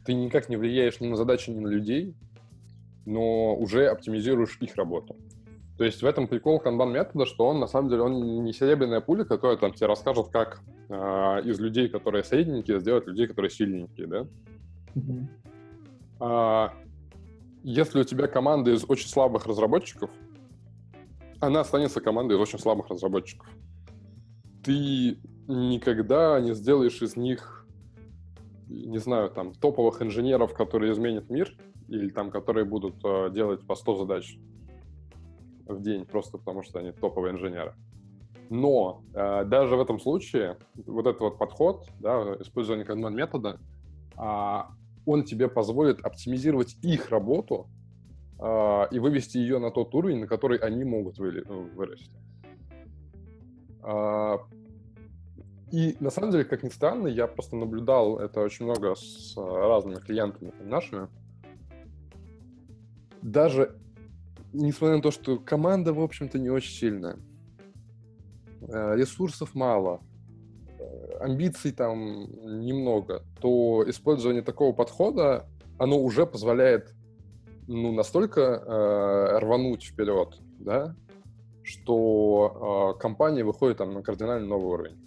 [0.05, 2.15] Ты никак не влияешь ни на задачи, ни на людей,
[3.05, 5.15] но уже оптимизируешь их работу.
[5.77, 9.01] То есть в этом прикол канбан метода, что он на самом деле он не серебряная
[9.01, 10.93] пуля, которая там тебе расскажет, как э,
[11.43, 14.27] из людей, которые средненькие, сделать людей, которые сильненькие, да?
[14.95, 15.27] Mm-hmm.
[16.21, 16.73] А,
[17.63, 20.09] если у тебя команда из очень слабых разработчиков,
[21.41, 23.47] она останется командой из очень слабых разработчиков.
[24.63, 27.65] Ты никогда не сделаешь из них,
[28.67, 31.55] не знаю, там, топовых инженеров, которые изменят мир,
[31.87, 34.37] или там, которые будут э, делать по 100 задач
[35.67, 37.73] в день, просто потому что они топовые инженеры.
[38.49, 43.59] Но э, даже в этом случае вот этот вот подход, да, использование канбан метода,
[44.17, 44.57] э,
[45.05, 47.67] он тебе позволит оптимизировать их работу
[48.39, 52.11] э, и вывести ее на тот уровень, на который они могут ну, вырасти.
[53.83, 54.37] Э,
[55.71, 59.95] и на самом деле, как ни странно, я просто наблюдал это очень много с разными
[59.95, 61.09] клиентами нашими,
[63.25, 63.75] даже
[64.53, 67.17] несмотря на то, что команда, в общем-то, не очень сильная,
[68.61, 70.01] э, ресурсов мало,
[70.79, 71.99] э, амбиций там
[72.61, 75.49] немного, то использование такого подхода,
[75.79, 76.93] оно уже позволяет
[77.67, 80.95] ну, настолько э, рвануть вперед, да,
[81.63, 85.01] что э, компания выходит там на кардинально новый уровень.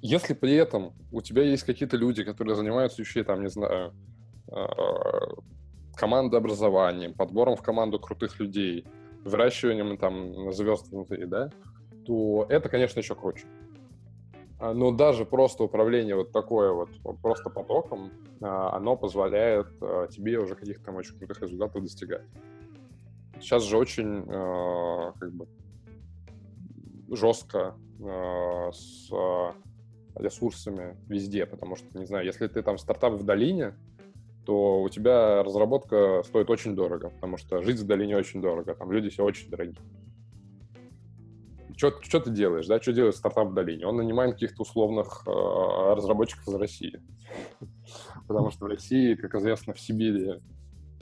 [0.00, 3.92] Если при этом у тебя есть какие-то люди, которые занимаются еще, там, не знаю,
[4.46, 4.66] э,
[5.96, 8.86] командообразованием, подбором в команду крутых людей,
[9.24, 11.50] выращиванием там звезд внутри, да,
[12.04, 13.46] то это, конечно, еще круче.
[14.58, 16.90] А, но даже просто управление вот такое вот,
[17.20, 22.22] просто потоком, а, оно позволяет а, тебе уже каких-то там очень крутых результатов достигать.
[23.38, 25.46] Сейчас же очень как бы
[27.10, 27.74] жестко
[28.72, 29.10] с
[30.14, 33.74] ресурсами везде, потому что, не знаю, если ты там стартап в долине,
[34.46, 38.92] то у тебя разработка стоит очень дорого, потому что жить в долине очень дорого, там
[38.92, 39.82] люди все очень дорогие.
[41.76, 42.80] Что, ты делаешь, да?
[42.80, 43.86] Что делает стартап в долине?
[43.86, 47.02] Он нанимает каких-то условных э, разработчиков из России.
[48.28, 50.40] Потому что в России, как известно, в Сибири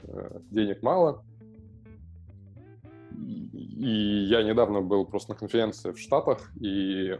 [0.03, 1.23] э, денег мало.
[3.13, 7.17] И я недавно был просто на конференции в Штатах, и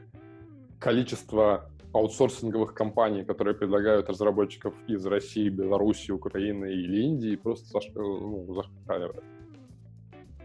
[0.80, 7.90] количество аутсорсинговых компаний, которые предлагают разработчиков из России, Беларуси, Украины или Индии, просто заш...
[7.96, 9.24] ну, зашкаливает.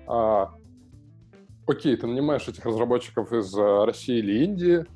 [0.07, 0.55] А,
[1.67, 4.87] окей, ты нанимаешь этих разработчиков из э, России или Индии,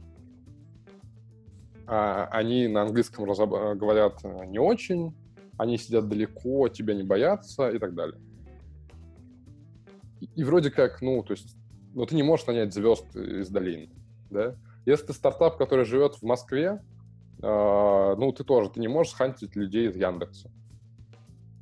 [1.86, 3.50] а, они на английском разоб...
[3.50, 5.12] говорят э, не очень,
[5.58, 8.20] они сидят далеко, тебя не боятся и так далее.
[10.20, 11.56] И, и вроде как, ну, то есть,
[11.94, 13.90] ну, ты не можешь нанять звезд из долины,
[14.30, 14.56] да?
[14.86, 16.82] Если ты стартап, который живет в Москве,
[17.42, 20.50] э, ну, ты тоже, ты не можешь хантить людей из Яндекса.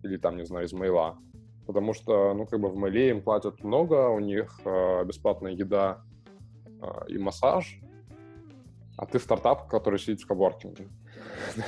[0.03, 1.19] Или там, не знаю, из Мейла.
[1.67, 6.03] Потому что, ну, как бы в Мейле им платят много, у них э, бесплатная еда
[6.67, 7.81] э, и массаж,
[8.97, 10.89] а ты стартап, который сидит в коворкинге.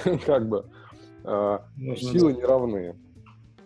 [0.27, 0.69] Как бы
[1.97, 2.97] силы не равны.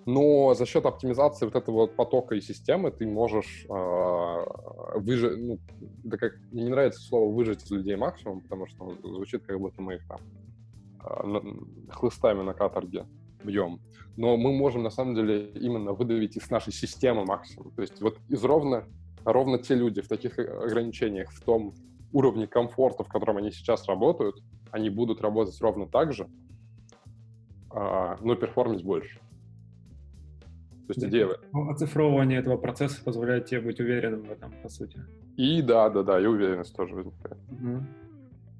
[0.09, 5.59] Но за счет оптимизации вот этого вот потока и системы ты можешь э, выжить, ну,
[6.03, 9.83] да как, мне не нравится слово выжить из людей максимум, потому что звучит как будто
[9.83, 10.21] мы их там
[11.05, 13.05] э, хлыстами на каторге
[13.45, 13.83] бьем.
[14.17, 17.71] Но мы можем, на самом деле, именно выдавить из нашей системы максимум.
[17.73, 18.87] То есть вот из ровно,
[19.27, 21.75] ровно те люди в таких ограничениях, в том
[22.15, 26.31] уровне комфорта, в котором они сейчас работают, они будут работать ровно так же,
[27.69, 29.21] а, но перформить больше.
[30.89, 31.29] То есть идея...
[31.53, 34.99] Ну, оцифровывание этого процесса позволяет тебе быть уверенным в этом, по сути.
[35.37, 37.37] И да, да, да, и уверенность тоже возникает.
[37.51, 37.85] Угу.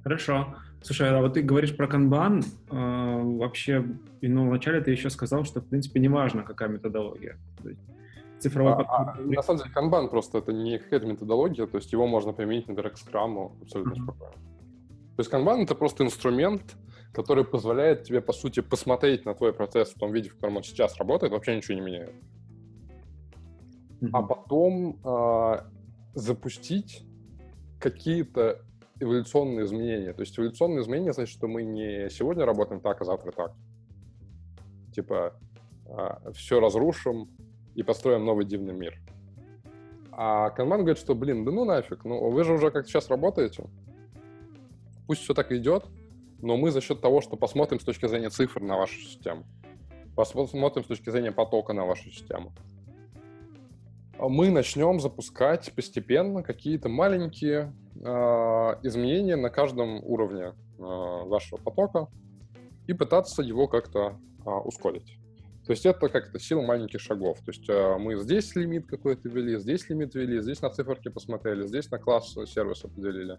[0.03, 0.55] Хорошо.
[0.83, 3.85] Слушай, а вот ты говоришь про канбан, э, вообще,
[4.21, 7.39] ну, вначале ты еще сказал, что, в принципе, не важно, какая методология.
[8.39, 12.07] Цифровой а, а, на самом деле, канбан просто это не какая-то методология, то есть его
[12.07, 14.03] можно применить, например, к скраму абсолютно uh-huh.
[14.05, 14.35] спокойно.
[14.35, 16.77] То есть канбан— это просто инструмент,
[17.13, 20.63] который позволяет тебе, по сути, посмотреть на твой процесс в том виде, в котором он
[20.63, 22.15] сейчас работает, вообще ничего не меняет.
[24.01, 24.11] Mm-hmm.
[24.13, 25.63] А потом э,
[26.15, 27.03] запустить
[27.81, 28.63] какие-то
[29.01, 30.13] эволюционные изменения.
[30.13, 33.53] То есть эволюционные изменения значит, что мы не сегодня работаем так, а завтра так.
[34.95, 35.35] Типа
[35.87, 37.29] э, а, все разрушим
[37.75, 39.01] и построим новый дивный мир.
[40.13, 43.65] А Канман говорит, что, блин, да ну нафиг, ну вы же уже как сейчас работаете,
[45.07, 45.87] пусть все так идет,
[46.41, 49.45] но мы за счет того, что посмотрим с точки зрения цифр на вашу систему,
[50.15, 52.53] посмотрим с точки зрения потока на вашу систему,
[54.19, 58.09] мы начнем запускать постепенно какие-то маленькие э,
[58.83, 62.09] изменения на каждом уровне э, вашего потока
[62.89, 65.19] и пытаться его как-то э, ускорить.
[65.69, 67.39] То есть это как-то сила маленьких шагов.
[67.45, 71.67] То есть э, мы здесь лимит какой-то ввели, здесь лимит ввели, здесь на циферки посмотрели,
[71.67, 73.37] здесь на класс сервиса поделили.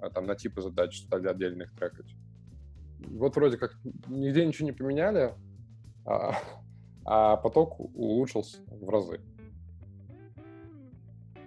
[0.00, 2.14] А, там на типы задач стали отдельных трекать.
[2.98, 3.76] Вот вроде как
[4.08, 5.34] нигде ничего не поменяли,
[6.04, 6.34] а,
[7.04, 9.20] а поток улучшился в разы.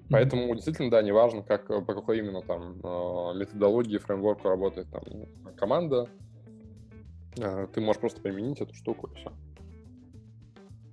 [0.10, 5.04] Поэтому действительно, да, неважно, как, по какой именно там а, методологии, фреймворку работает там
[5.58, 6.08] команда,
[7.36, 9.32] ты можешь просто применить эту штуку и все.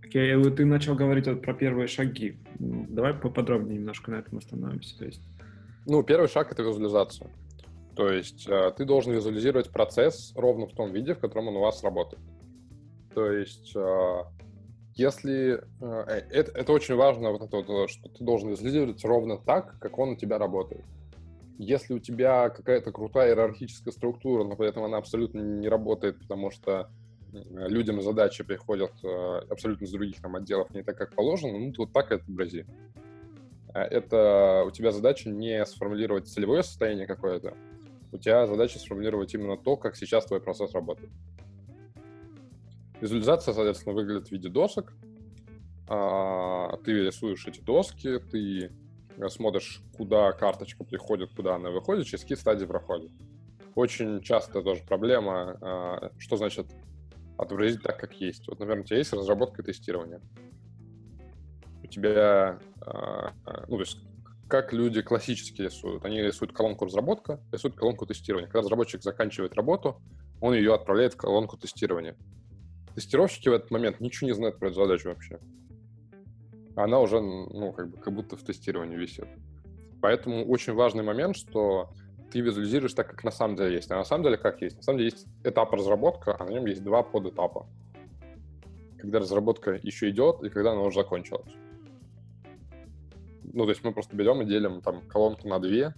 [0.02, 2.38] Окей, okay, ты начал говорить вот про первые шаги.
[2.58, 4.98] Давай поподробнее немножко на этом остановимся.
[4.98, 5.20] То есть...
[5.86, 7.30] Ну, первый шаг— это визуализация.
[7.97, 11.61] То есть э, ты должен визуализировать процесс ровно в том виде, в котором он у
[11.61, 12.22] вас работает.
[13.14, 14.24] То есть э,
[14.95, 15.62] если...
[15.80, 20.11] Э, это, это очень важно, вот это что ты должен визуализировать ровно так, как он
[20.11, 20.84] у тебя работает.
[21.59, 26.51] Если у тебя какая-то крутая иерархическая структура, но при этом она абсолютно не работает, потому
[26.51, 26.88] что
[27.32, 28.93] людям задачи приходят
[29.51, 32.66] абсолютно из других там отделов не так, как положено, ну, вот так это отобрази.
[33.74, 37.55] Это у тебя задача не сформулировать целевое состояние какое-то,
[38.12, 41.11] у тебя задача сформулировать именно то, как сейчас твой процесс работает.
[43.00, 44.92] Визуализация, соответственно, выглядит в виде досок.
[45.88, 48.72] А, ты рисуешь эти доски, ты
[49.28, 53.11] смотришь, куда карточка приходит, куда она выходит, через какие стадии проходит.
[53.74, 56.66] Очень часто тоже проблема, а, что значит
[57.38, 58.46] отобразить так, как есть.
[58.48, 60.20] Вот, например, у тебя есть разработка и тестирование.
[61.82, 63.32] У тебя, а,
[63.66, 63.98] ну, то есть
[64.51, 66.05] как люди классически рисуют.
[66.05, 68.48] Они рисуют колонку разработка, рисуют колонку тестирования.
[68.48, 70.03] Когда разработчик заканчивает работу,
[70.40, 72.16] он ее отправляет в колонку тестирования.
[72.94, 75.38] Тестировщики в этот момент ничего не знают про эту задачу вообще.
[76.74, 79.28] Она уже, ну, как бы, как будто в тестировании висит.
[80.03, 81.90] Поэтому очень важный момент, что
[82.32, 83.90] ты визуализируешь так, как на самом деле есть.
[83.92, 84.76] А на самом деле как есть?
[84.76, 87.68] На самом деле есть этап разработка, а на нем есть два подэтапа.
[88.98, 91.53] Когда разработка еще идет и когда она уже закончилась.
[93.53, 95.94] Ну, то есть мы просто берем и делим там колонку на две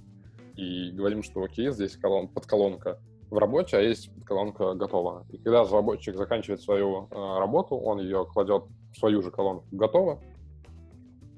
[0.57, 3.01] и говорим, что окей, здесь колон, подколонка
[3.31, 5.27] в работе, а есть колонка готова.
[5.31, 10.21] И когда разработчик заканчивает свою э, работу, он ее кладет в свою же колонку готово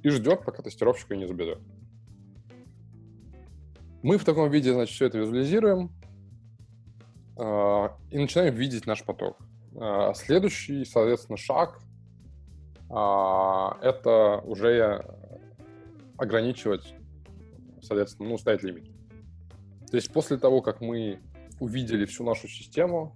[0.03, 1.61] и ждет, пока тестировщик ее не заберет.
[4.03, 5.91] Мы в таком виде, значит, все это визуализируем
[7.39, 9.39] э, и начинаем видеть наш поток.
[9.81, 11.81] Э, следующий, соответственно, шаг
[12.91, 12.95] э,
[13.83, 15.24] это уже
[16.17, 16.95] ограничивать,
[17.83, 18.85] соответственно, ну, ставить лимит.
[19.91, 21.21] То есть после того, как мы
[21.61, 23.15] увидели всю нашу систему,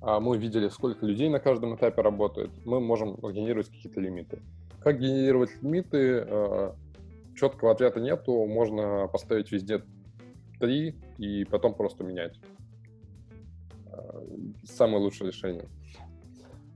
[0.00, 4.42] а, мы увидели, сколько людей на каждом этапе работает, мы можем генерировать какие-то лимиты.
[4.80, 6.18] Как генерировать лимиты?
[6.20, 6.76] А,
[7.34, 9.82] четкого ответа нету, можно поставить везде
[10.60, 12.38] три и потом просто менять.
[13.86, 14.22] А,
[14.64, 15.68] самое лучшее решение.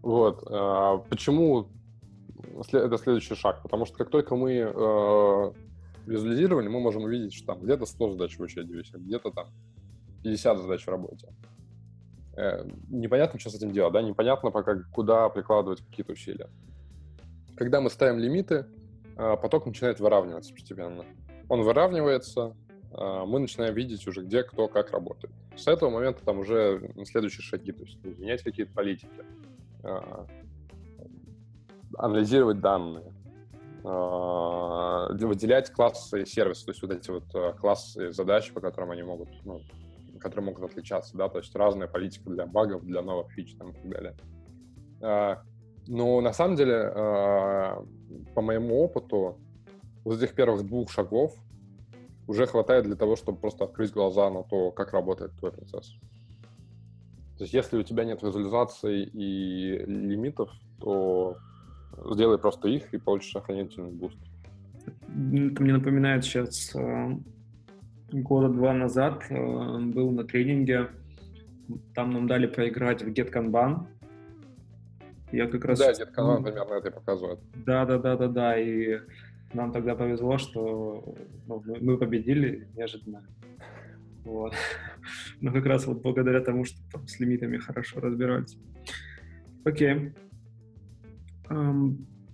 [0.00, 0.44] Вот.
[1.10, 1.68] Почему
[2.72, 5.52] это следующий шаг, потому что как только мы э,
[6.06, 9.48] визуализировали, мы можем увидеть, что там где-то 100 задач в очереди висят, где-то там
[10.22, 11.28] 50 задач в работе.
[12.36, 16.48] Э, непонятно, что с этим делать, да, непонятно пока, куда прикладывать какие-то усилия.
[17.56, 18.66] Когда мы ставим лимиты,
[19.16, 21.04] э, поток начинает выравниваться постепенно.
[21.48, 22.56] Он выравнивается,
[22.92, 25.34] э, мы начинаем видеть уже, где кто как работает.
[25.56, 29.08] С этого момента там уже следующие шаги, то есть менять какие-то политики
[29.82, 30.26] э,
[31.96, 33.12] анализировать данные,
[33.84, 39.02] э, выделять классы сервиса, то есть вот эти вот э, классы задач, по которым они
[39.02, 39.60] могут, ну,
[40.20, 43.74] которые могут отличаться, да, то есть разная политика для багов, для новых фич там, и
[43.74, 44.16] так далее.
[45.00, 45.36] Э,
[45.86, 46.92] но на самом деле,
[48.34, 49.38] по моему опыту,
[50.04, 51.34] вот этих первых двух шагов
[52.26, 55.94] уже хватает для того, чтобы просто открыть глаза на то, как работает твой процесс.
[57.38, 61.36] То есть если у тебя нет визуализации и лимитов, то
[62.12, 64.18] сделай просто их и получишь охренительный boost.
[64.86, 67.16] Это мне напоминает сейчас э,
[68.12, 70.88] года два назад э, был на тренинге,
[71.94, 73.86] там нам дали проиграть в Get Kanban.
[75.32, 75.78] Я как раз...
[75.78, 77.40] Да, Get Kanban примерно это и показывает.
[77.66, 79.00] Да, да, да, да, да, и
[79.52, 81.14] нам тогда повезло, что
[81.46, 83.26] ну, мы победили неожиданно.
[84.24, 84.54] Вот.
[85.40, 88.58] Но как раз вот благодаря тому, что там с лимитами хорошо разбирались.
[89.64, 90.12] Окей.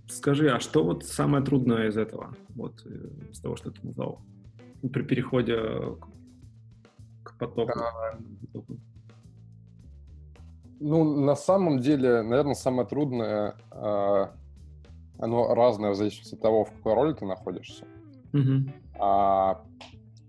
[0.07, 2.35] Скажи, а что вот самое трудное из этого?
[2.49, 4.21] Вот э, из того, что ты назвал?
[4.93, 5.57] При переходе
[7.23, 7.79] к потоку.
[7.79, 8.17] А,
[10.79, 14.35] ну, на самом деле, наверное, самое трудное а,
[15.19, 17.85] оно разное в зависимости от того, в какой роли ты находишься.
[18.33, 18.71] Mm-hmm.
[18.99, 19.61] А,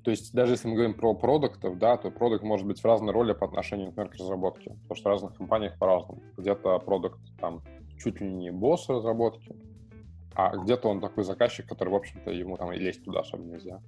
[0.03, 3.13] то есть даже если мы говорим про продуктов, да, то продукт может быть в разной
[3.13, 6.23] роли по отношению, например, к разработке, потому что в разных компаниях по-разному.
[6.37, 7.63] Где-то продукт там
[7.99, 9.55] чуть ли не босс разработки,
[10.35, 13.81] а где-то он такой заказчик, который, в общем-то, ему там и лезть туда особо нельзя.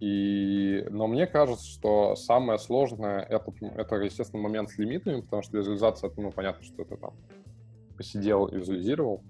[0.00, 5.58] И, но мне кажется, что самое сложное это, это, естественно, момент с лимитами, потому что
[5.58, 7.14] визуализация, это, ну, понятно, что это там
[7.96, 9.22] посидел и визуализировал,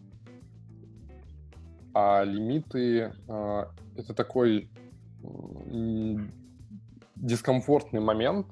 [1.92, 3.64] а лимиты э,
[3.96, 4.70] это такой
[7.16, 8.46] дискомфортный момент,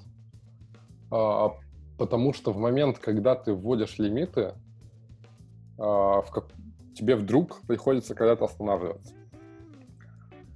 [1.11, 1.49] э,
[1.97, 4.55] потому что в момент, когда ты вводишь лимиты,
[5.81, 6.47] в как...
[6.95, 9.15] тебе вдруг приходится когда-то останавливаться.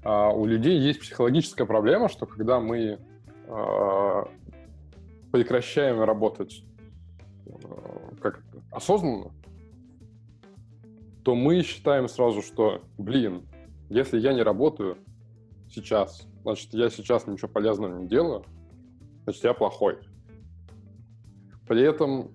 [0.02, 2.98] А у людей есть психологическая проблема, что когда мы
[3.46, 4.24] э,
[5.32, 6.62] прекращаем работать
[7.46, 7.50] э,
[8.20, 9.32] как осознанно,
[11.24, 13.46] то мы считаем сразу, что, блин,
[13.88, 14.98] если я не работаю
[15.70, 18.44] сейчас, значит, я сейчас ничего полезного не делаю,
[19.24, 19.98] значит, я плохой.
[21.66, 22.30] При этом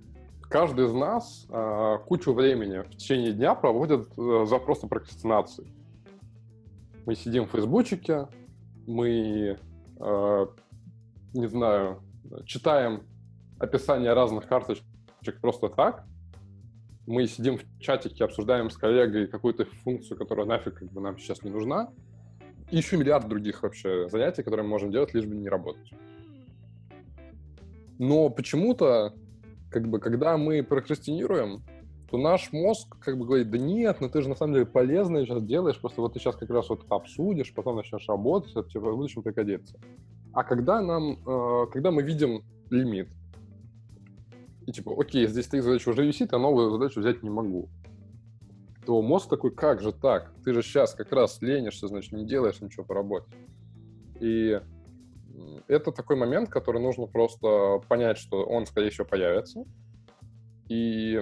[0.50, 5.72] каждый из нас э, кучу времени в течение дня проводит э, за просто прокрастинацией.
[7.06, 8.28] Мы сидим в фейсбучике,
[8.88, 9.58] мы,
[10.00, 10.48] э,
[11.34, 12.02] не знаю,
[12.46, 13.04] читаем
[13.60, 14.84] описание разных карточек
[15.42, 16.06] просто так,
[17.06, 21.44] мы сидим в чатике, обсуждаем с коллегой какую-то функцию, которая нафиг как бы нам сейчас
[21.44, 21.92] не нужна,
[22.72, 25.92] и еще миллиард других вообще занятий, которые мы можем делать, лишь бы не работать.
[27.98, 29.14] Но почему-то,
[29.70, 31.64] как бы, когда мы прокрастинируем,
[32.10, 35.26] то наш мозг как бы говорит, да нет, ну ты же на самом деле полезное
[35.26, 38.80] сейчас делаешь, просто вот ты сейчас как раз вот обсудишь, потом начнешь работать, это тебе
[38.80, 39.80] в будущем пригодится.
[40.34, 43.10] А когда нам, э, когда мы видим лимит,
[44.66, 47.70] и типа, окей, здесь стоит задача уже висит, а новую задачу взять не могу,
[48.86, 50.34] то мозг такой, как же так?
[50.44, 53.32] Ты же сейчас как раз ленишься, значит, не делаешь ничего по работе.
[54.20, 54.60] И
[55.68, 59.64] это такой момент, который нужно просто понять, что он, скорее всего, появится,
[60.68, 61.22] и,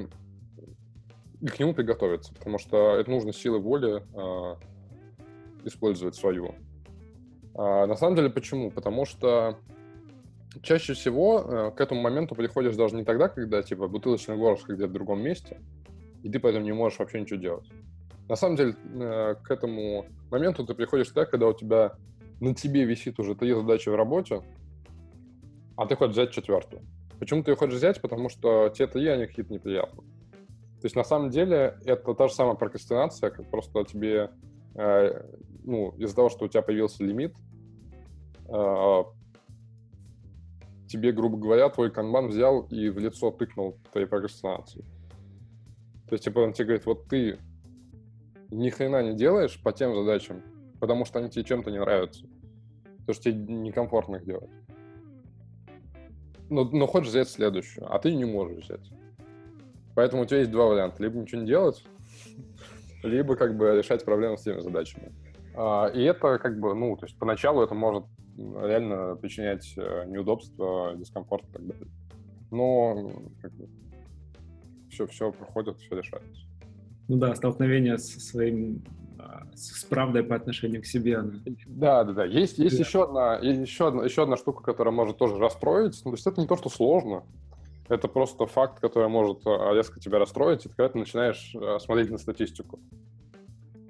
[1.42, 4.56] и к нему приготовиться, потому что это нужно силы воли э,
[5.66, 6.56] использовать свою.
[7.56, 8.72] А, на самом деле, почему?
[8.72, 9.58] Потому что
[10.62, 14.90] чаще всего э, к этому моменту приходишь даже не тогда, когда типа бутылочный горлышко где-то
[14.90, 15.62] в другом месте,
[16.24, 17.68] и ты поэтому не можешь вообще ничего делать.
[18.30, 21.96] На самом деле, э, к этому моменту ты приходишь тогда, когда у тебя
[22.40, 24.42] на тебе висит уже три задачи в работе,
[25.76, 26.82] а ты хочешь взять четвертую.
[27.20, 28.02] Почему ты ее хочешь взять?
[28.02, 30.08] Потому что те три, они какие-то неприятные.
[30.82, 34.32] То есть, на самом деле, это та же самая прокрастинация, как просто тебе,
[34.76, 35.24] э,
[35.64, 37.36] ну, из-за того, что у тебя появился лимит,
[38.48, 39.04] э,
[40.88, 44.82] тебе, грубо говоря, твой канбан взял и в лицо тыкнул твоей прокрастинации.
[46.08, 47.40] То есть, типа, он тебе говорит, вот ты
[48.52, 50.44] ни хрена не делаешь по тем задачам,
[50.80, 52.26] потому что они тебе чем-то не нравятся.
[53.00, 54.50] Потому что тебе некомфортно их делать.
[56.50, 58.90] Но, но хочешь взять следующую, а ты не можешь взять.
[59.96, 61.02] Поэтому у тебя есть два варианта.
[61.04, 61.84] Либо ничего не делать,
[63.04, 65.12] либо как бы решать проблемы с теми задачами.
[65.56, 68.06] А, и это как бы, ну, то есть поначалу это может
[68.38, 71.88] реально причинять э, неудобства, дискомфорт и так далее.
[72.52, 73.68] Но как бы,
[74.90, 76.42] все, все проходит, все решается.
[77.08, 78.84] Ну да, столкновение со своим
[79.56, 81.18] с правдой по отношению к себе.
[81.18, 81.34] Она...
[81.66, 82.26] Да, да, да.
[82.26, 82.84] Есть, есть да.
[82.84, 86.00] еще одна, еще одна, еще одна штука, которая может тоже расстроить.
[86.06, 87.24] Ну, то есть это не то, что сложно.
[87.90, 92.12] Это просто факт, который может э, резко тебя расстроить, и когда ты начинаешь э, смотреть
[92.12, 92.80] на статистику.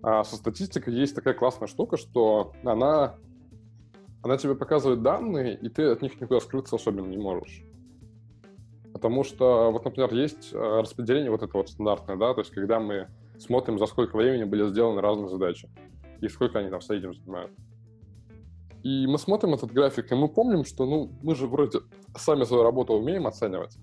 [0.04, 3.16] А со статистикой есть такая классная штука, что она,
[4.22, 7.64] она тебе показывает данные, и ты от них никуда скрыться особенно не можешь.
[8.94, 12.80] Потому что, вот, например, есть э, распределение вот это вот стандартное, да, то есть когда
[12.80, 13.08] мы
[13.40, 15.70] смотрим, за сколько времени были сделаны разные задачи,
[16.22, 17.52] и сколько они там в среднем занимают.
[18.84, 21.80] И мы смотрим этот график, и мы помним, что, ну, мы же вроде
[22.16, 23.78] сами свою работу умеем оценивать.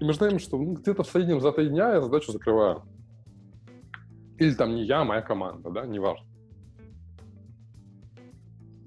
[0.00, 2.82] И мы знаем, что ну, где-то в среднем за три дня я задачу закрываю.
[4.38, 6.26] Или там не я, а моя команда, да, неважно.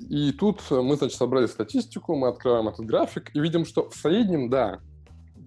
[0.10, 4.50] И тут мы, значит, собрали статистику, мы открываем этот график и видим, что в среднем,
[4.50, 4.80] да,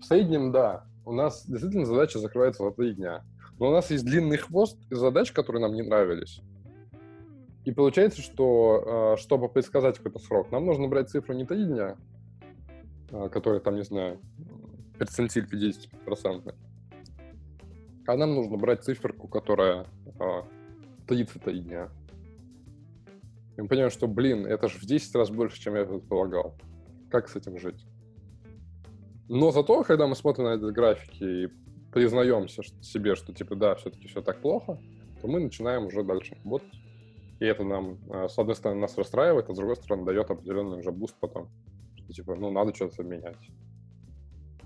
[0.00, 3.24] в среднем, да, у нас действительно задача закрывается за три дня.
[3.58, 6.40] Но у нас есть длинный хвост задач, которые нам не нравились.
[7.64, 11.96] И получается, что э, чтобы предсказать какой-то срок, нам нужно брать цифру не три дня,
[13.10, 14.20] э, которые там, не знаю,
[14.98, 16.54] перцентиль 50%,
[18.06, 19.86] а нам нужно брать циферку, которая
[20.18, 20.42] э,
[21.06, 21.88] 33 дня.
[23.56, 26.56] И мы понимаем, что, блин, это же в 10 раз больше, чем я предполагал.
[27.10, 27.86] Как с этим жить?
[29.28, 31.48] Но зато, когда мы смотрим на эти графики и
[31.92, 34.78] признаемся себе, что, типа, да, все-таки все так плохо,
[35.20, 36.72] то мы начинаем уже дальше работать.
[37.38, 40.78] И это нам, э, с одной стороны, нас расстраивает, а с другой стороны, дает определенный
[40.78, 41.48] уже boost потом.
[41.96, 43.36] Что, типа, ну, надо что-то менять.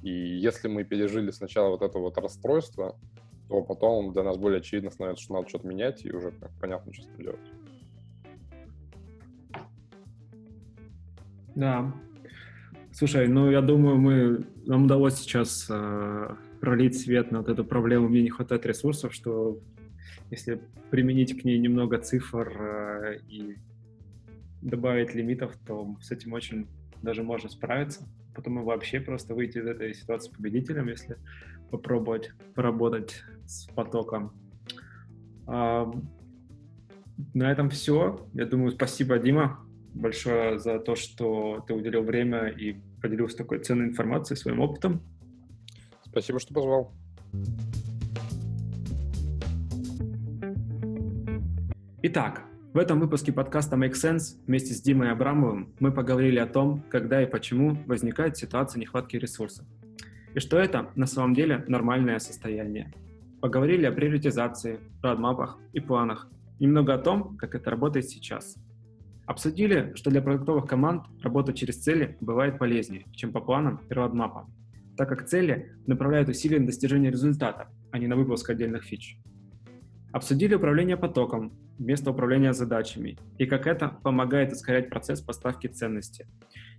[0.02, 2.96] И если мы пережили сначала вот это вот расстройство,
[3.48, 7.02] то потом для нас более очевидно становится, что надо что-то менять, и уже понятно, что
[7.02, 7.40] с этим делать.
[11.54, 11.92] Да.
[12.92, 18.08] Слушай, ну я думаю, мы нам удалось сейчас э, пролить свет на вот эту проблему,
[18.08, 19.60] мне не хватает ресурсов, что
[20.30, 20.60] если
[20.90, 23.56] применить к ней немного цифр э, и
[24.62, 26.66] добавить лимитов, то с этим очень
[27.02, 28.08] даже можно справиться.
[28.34, 31.16] Потом и вообще просто выйти из этой ситуации победителем, если
[31.70, 34.32] попробовать поработать с потоком.
[35.46, 35.90] А,
[37.34, 38.26] на этом все.
[38.34, 39.60] Я думаю, спасибо, Дима,
[39.94, 45.02] большое за то, что ты уделил время и поделился такой ценной информацией, своим опытом.
[46.16, 46.94] Спасибо, что позвал.
[52.00, 56.82] Итак, в этом выпуске подкаста Make Sense вместе с Димой Абрамовым мы поговорили о том,
[56.88, 59.66] когда и почему возникает ситуация нехватки ресурсов.
[60.34, 62.94] И что это на самом деле нормальное состояние.
[63.42, 66.30] Поговорили о приоритизации, родмапах и планах.
[66.58, 68.56] Немного о том, как это работает сейчас.
[69.26, 74.50] Обсудили, что для продуктовых команд работа через цели бывает полезнее, чем по планам и родмапам,
[74.96, 79.18] так как цели направляют усилия на достижение результата, а не на выпуск отдельных фич.
[80.12, 86.26] Обсудили управление потоком, вместо управления задачами и как это помогает ускорять процесс поставки ценности.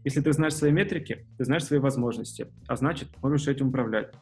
[0.03, 4.13] Если ты знаешь свои метрики, ты знаешь свои возможности, а значит, можешь этим управлять.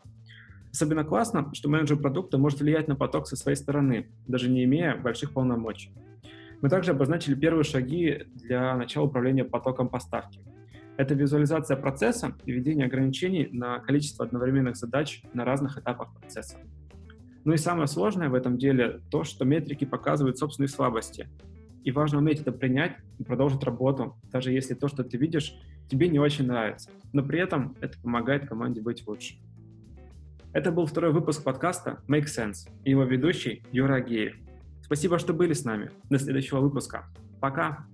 [0.71, 4.97] Особенно классно, что менеджер продукта может влиять на поток со своей стороны, даже не имея
[4.97, 5.91] больших полномочий.
[6.61, 10.41] Мы также обозначили первые шаги для начала управления потоком поставки.
[10.97, 16.57] Это визуализация процесса и введение ограничений на количество одновременных задач на разных этапах процесса.
[17.43, 21.29] Ну и самое сложное в этом деле то, что метрики показывают собственные слабости.
[21.83, 25.55] И важно уметь это принять и продолжить работу, даже если то, что ты видишь,
[25.87, 26.89] тебе не очень нравится.
[27.13, 29.35] Но при этом это помогает команде быть лучше.
[30.53, 34.35] Это был второй выпуск подкаста Make Sense и его ведущий Юра Агеев.
[34.81, 35.91] Спасибо, что были с нами.
[36.09, 37.05] До следующего выпуска.
[37.41, 37.85] Пока!